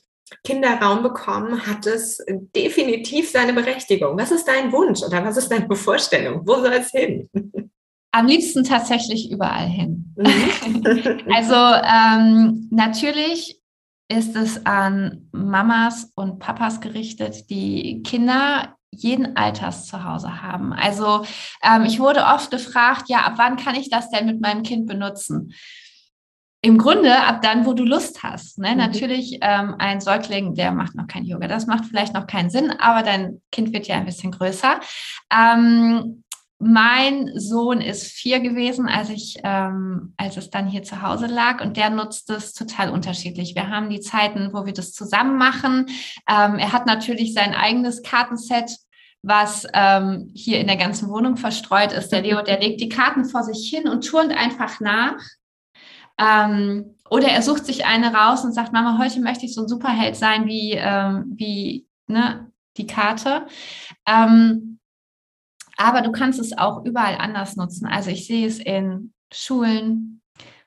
[0.44, 2.22] Kinder Raum bekommen, hat es
[2.54, 4.18] definitiv seine Berechtigung.
[4.18, 6.42] Was ist dein Wunsch oder was ist deine Vorstellung?
[6.44, 7.30] Wo soll es hin?
[8.10, 10.14] Am liebsten tatsächlich überall hin.
[10.16, 11.22] Mhm.
[11.34, 13.60] also ähm, natürlich
[14.08, 20.72] ist es an Mamas und Papas gerichtet, die Kinder jeden Alters zu Hause haben.
[20.72, 21.24] Also
[21.62, 24.86] ähm, ich wurde oft gefragt, ja, ab wann kann ich das denn mit meinem Kind
[24.86, 25.52] benutzen?
[26.60, 28.58] Im Grunde ab dann, wo du Lust hast.
[28.58, 28.72] Ne?
[28.72, 28.78] Mhm.
[28.78, 31.46] Natürlich ähm, ein Säugling, der macht noch kein Yoga.
[31.46, 34.80] Das macht vielleicht noch keinen Sinn, aber dein Kind wird ja ein bisschen größer.
[35.30, 36.24] Ähm,
[36.58, 41.62] mein Sohn ist vier gewesen, als ich, ähm, als es dann hier zu Hause lag,
[41.62, 43.54] und der nutzt es total unterschiedlich.
[43.54, 45.86] Wir haben die Zeiten, wo wir das zusammen machen.
[46.28, 48.76] Ähm, er hat natürlich sein eigenes Kartenset,
[49.22, 52.10] was ähm, hier in der ganzen Wohnung verstreut ist.
[52.10, 55.20] Der Leo, der legt die Karten vor sich hin und turnt einfach nach.
[56.20, 59.68] Ähm, oder er sucht sich eine raus und sagt, Mama, heute möchte ich so ein
[59.68, 63.46] Superheld sein wie, ähm, wie ne, die Karte.
[64.06, 64.77] Ähm,
[65.78, 67.86] aber du kannst es auch überall anders nutzen.
[67.86, 70.20] Also ich sehe es in Schulen,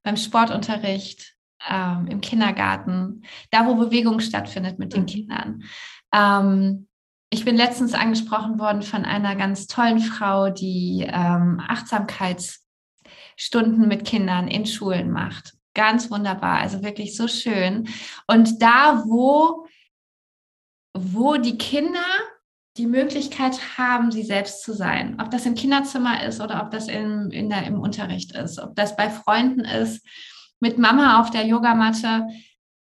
[0.03, 1.35] beim Sportunterricht,
[1.69, 5.07] ähm, im Kindergarten, da wo Bewegung stattfindet mit den mhm.
[5.07, 5.63] Kindern.
[6.11, 6.87] Ähm,
[7.29, 14.47] ich bin letztens angesprochen worden von einer ganz tollen Frau, die ähm, Achtsamkeitsstunden mit Kindern
[14.47, 15.53] in Schulen macht.
[15.73, 17.87] Ganz wunderbar, also wirklich so schön.
[18.27, 19.67] Und da, wo,
[20.93, 22.03] wo die Kinder
[22.77, 25.19] die Möglichkeit haben, sie selbst zu sein.
[25.21, 28.75] Ob das im Kinderzimmer ist oder ob das in, in der, im Unterricht ist, ob
[28.75, 30.05] das bei Freunden ist,
[30.61, 32.27] mit Mama auf der Yogamatte.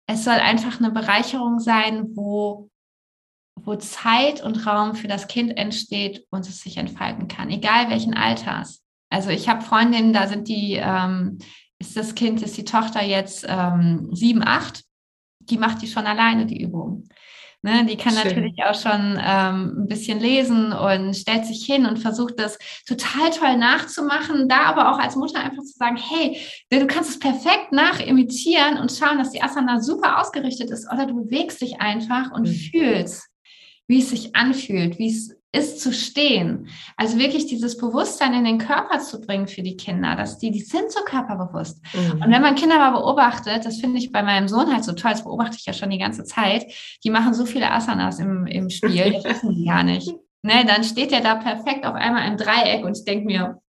[0.07, 2.69] Es soll einfach eine Bereicherung sein, wo,
[3.55, 8.13] wo Zeit und Raum für das Kind entsteht und es sich entfalten kann, egal welchen
[8.13, 8.83] Alters.
[9.09, 11.39] Also ich habe Freundinnen, da sind die, ähm,
[11.79, 14.83] ist das Kind, ist die Tochter jetzt ähm, sieben, acht,
[15.39, 17.07] die macht die schon alleine, die Übung.
[17.63, 18.23] Ne, die kann Schön.
[18.23, 22.57] natürlich auch schon ähm, ein bisschen lesen und stellt sich hin und versucht das
[22.87, 24.49] total toll nachzumachen.
[24.49, 26.39] Da aber auch als Mutter einfach zu sagen, hey,
[26.71, 30.91] du kannst es perfekt nachimitieren und schauen, dass die Asana super ausgerichtet ist.
[30.91, 32.53] Oder du bewegst dich einfach und mhm.
[32.53, 33.27] fühlst,
[33.87, 36.69] wie es sich anfühlt, wie es ist zu stehen.
[36.95, 40.61] Also wirklich dieses Bewusstsein in den Körper zu bringen für die Kinder, dass die, die
[40.61, 41.81] sind so körperbewusst.
[41.93, 42.21] Mhm.
[42.23, 45.11] Und wenn man Kinder mal beobachtet, das finde ich bei meinem Sohn halt so toll,
[45.11, 46.65] das beobachte ich ja schon die ganze Zeit,
[47.03, 50.11] die machen so viele Asanas im, im Spiel, das wissen die gar nicht.
[50.43, 53.61] Ne, dann steht der da perfekt auf einmal im Dreieck und ich denke mir,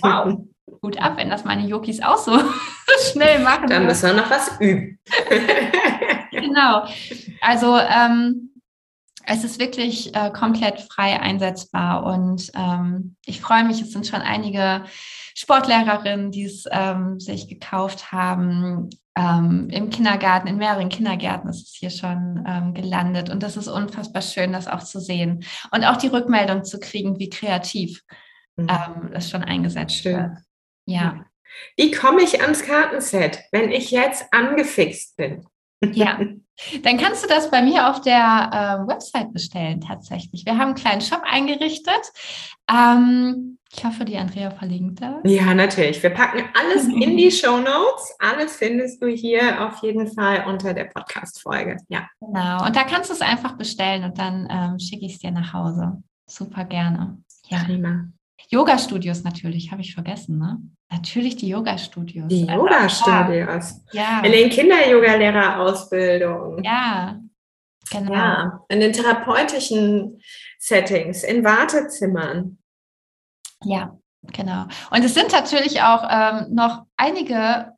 [0.00, 0.38] wow,
[0.80, 2.32] gut ab, wenn das meine Yokis auch so
[3.12, 3.68] schnell machen.
[3.68, 4.98] Dann müssen wir noch was üben.
[6.30, 6.84] genau.
[7.42, 8.51] Also ähm,
[9.24, 14.20] es ist wirklich äh, komplett frei einsetzbar und ähm, ich freue mich, es sind schon
[14.20, 14.84] einige
[15.34, 18.90] Sportlehrerinnen, die es ähm, sich gekauft haben.
[19.16, 23.68] Ähm, Im Kindergarten, in mehreren Kindergärten ist es hier schon ähm, gelandet und das ist
[23.68, 28.02] unfassbar schön, das auch zu sehen und auch die Rückmeldung zu kriegen, wie kreativ
[28.56, 28.68] mhm.
[28.68, 30.16] Ähm, das schon eingesetzt schön.
[30.16, 30.38] wird.
[30.86, 31.24] Ja.
[31.76, 35.46] Wie komme ich ans Kartenset, wenn ich jetzt angefixt bin?
[35.92, 36.18] Ja,
[36.82, 40.44] dann kannst du das bei mir auf der äh, Website bestellen, tatsächlich.
[40.46, 42.12] Wir haben einen kleinen Shop eingerichtet.
[42.70, 45.16] Ähm, ich hoffe, die Andrea verlinkt das.
[45.24, 46.02] Ja, natürlich.
[46.02, 48.14] Wir packen alles in die Show Notes.
[48.18, 51.78] Alles findest du hier auf jeden Fall unter der Podcast-Folge.
[51.88, 52.06] Ja.
[52.20, 52.66] Genau.
[52.66, 55.54] Und da kannst du es einfach bestellen und dann ähm, schicke ich es dir nach
[55.54, 56.02] Hause.
[56.26, 57.22] Super gerne.
[57.48, 57.64] Ja.
[57.64, 58.08] Prima.
[58.48, 60.58] Yoga-Studios natürlich, habe ich vergessen, ne?
[60.90, 62.28] Natürlich die Yoga-Studios.
[62.28, 63.82] Die also, Yoga-Studios.
[63.92, 64.20] Ja.
[64.20, 66.62] In den Kinder-Yoga-Lehrerausbildungen.
[66.62, 67.18] Ja,
[67.90, 68.12] genau.
[68.12, 70.20] Ja, in den therapeutischen
[70.58, 72.58] Settings, in Wartezimmern.
[73.64, 73.96] Ja,
[74.32, 74.66] genau.
[74.90, 77.72] Und es sind natürlich auch ähm, noch einige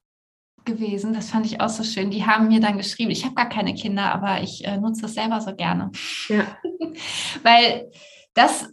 [0.65, 2.11] gewesen, das fand ich auch so schön.
[2.11, 5.15] Die haben mir dann geschrieben, ich habe gar keine Kinder, aber ich äh, nutze das
[5.15, 5.91] selber so gerne.
[6.29, 6.57] Ja.
[7.43, 7.91] Weil
[8.35, 8.69] das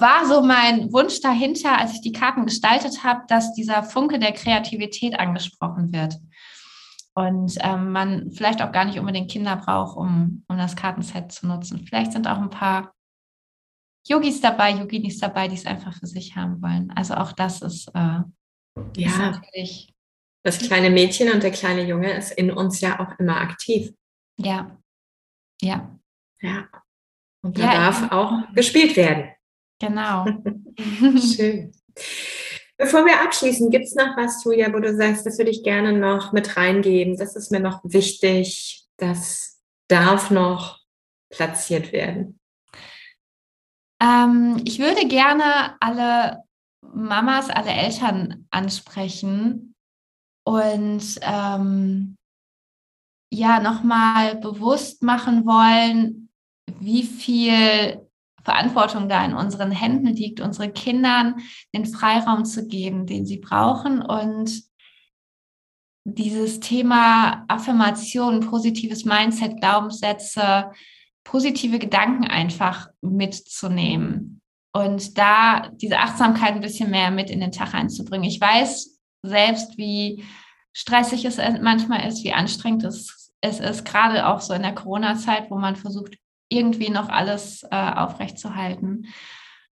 [0.00, 4.32] war so mein Wunsch dahinter, als ich die Karten gestaltet habe, dass dieser Funke der
[4.32, 6.16] Kreativität angesprochen wird.
[7.14, 11.46] Und ähm, man vielleicht auch gar nicht unbedingt Kinder braucht, um, um das Kartenset zu
[11.46, 11.86] nutzen.
[11.86, 12.92] Vielleicht sind auch ein paar
[14.06, 16.92] Yogis dabei, Yoginis dabei, die es einfach für sich haben wollen.
[16.94, 18.20] Also auch das ist, äh,
[18.96, 19.08] ja.
[19.08, 19.92] Ist natürlich.
[20.44, 23.92] Das kleine Mädchen und der kleine Junge ist in uns ja auch immer aktiv.
[24.38, 24.78] Ja.
[25.60, 25.98] Ja.
[26.40, 26.68] Ja.
[27.42, 29.30] Und da ja, darf auch gespielt werden.
[29.78, 30.26] Genau.
[31.36, 31.72] Schön.
[32.78, 35.92] Bevor wir abschließen, gibt es noch was, Julia, wo du sagst, das würde ich gerne
[35.92, 37.16] noch mit reingeben.
[37.16, 38.84] Das ist mir noch wichtig.
[38.98, 40.80] Das darf noch
[41.30, 42.38] platziert werden.
[44.00, 46.42] Ähm, ich würde gerne alle
[46.82, 49.74] Mamas, alle Eltern ansprechen
[50.44, 52.16] und ähm,
[53.32, 56.28] ja, nochmal bewusst machen wollen,
[56.78, 58.05] wie viel
[58.46, 61.40] Verantwortung da in unseren Händen liegt, unseren Kindern
[61.74, 64.62] den Freiraum zu geben, den sie brauchen und
[66.04, 70.70] dieses Thema Affirmation, positives Mindset, Glaubenssätze,
[71.24, 74.40] positive Gedanken einfach mitzunehmen
[74.72, 78.28] und da diese Achtsamkeit ein bisschen mehr mit in den Tag einzubringen.
[78.28, 80.22] Ich weiß selbst, wie
[80.72, 85.50] stressig es manchmal ist, wie anstrengend es, es ist, gerade auch so in der Corona-Zeit,
[85.50, 86.16] wo man versucht,
[86.48, 89.06] irgendwie noch alles äh, aufrechtzuerhalten.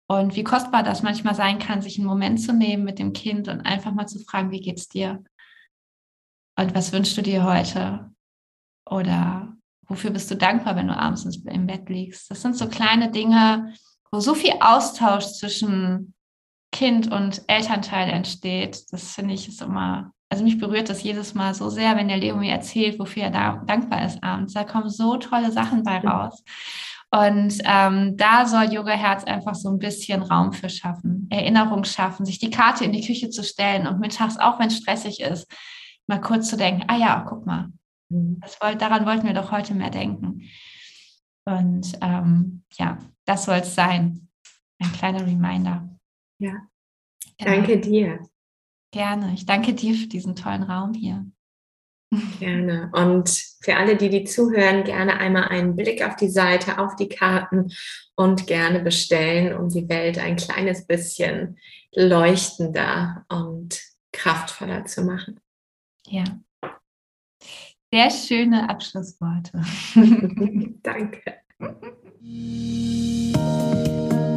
[0.07, 3.47] Und wie kostbar das manchmal sein kann, sich einen Moment zu nehmen mit dem Kind
[3.49, 5.23] und einfach mal zu fragen, wie geht's dir?
[6.57, 8.09] Und was wünschst du dir heute?
[8.89, 9.53] Oder
[9.87, 12.31] wofür bist du dankbar, wenn du abends im Bett liegst?
[12.31, 13.73] Das sind so kleine Dinge,
[14.11, 16.13] wo so viel Austausch zwischen
[16.71, 18.91] Kind und Elternteil entsteht.
[18.91, 22.17] Das finde ich ist immer also mich berührt das jedes Mal so sehr, wenn der
[22.17, 24.53] Leo mir erzählt, wofür er da dankbar ist abends.
[24.53, 26.43] Da kommen so tolle Sachen bei raus.
[27.09, 32.25] Und ähm, da soll Yoga Herz einfach so ein bisschen Raum für schaffen, Erinnerung schaffen,
[32.25, 35.49] sich die Karte in die Küche zu stellen und mittags, auch wenn es stressig ist,
[36.07, 37.69] mal kurz zu denken, ah ja, guck mal,
[38.09, 38.39] mhm.
[38.41, 40.49] das wollt, daran wollten wir doch heute mehr denken.
[41.45, 44.27] Und ähm, ja, das soll es sein.
[44.79, 45.89] Ein kleiner Reminder.
[46.39, 46.55] Ja.
[47.37, 47.51] Genau.
[47.51, 48.19] Danke dir.
[48.91, 49.33] Gerne.
[49.33, 51.25] Ich danke dir für diesen tollen Raum hier.
[52.39, 52.89] Gerne.
[52.93, 53.27] Und
[53.61, 57.69] für alle, die die zuhören, gerne einmal einen Blick auf die Seite, auf die Karten
[58.15, 61.59] und gerne bestellen, um die Welt ein kleines bisschen
[61.93, 63.81] leuchtender und
[64.13, 65.41] kraftvoller zu machen.
[66.05, 66.23] Ja.
[67.93, 69.61] Sehr schöne Abschlussworte.
[70.81, 71.41] Danke.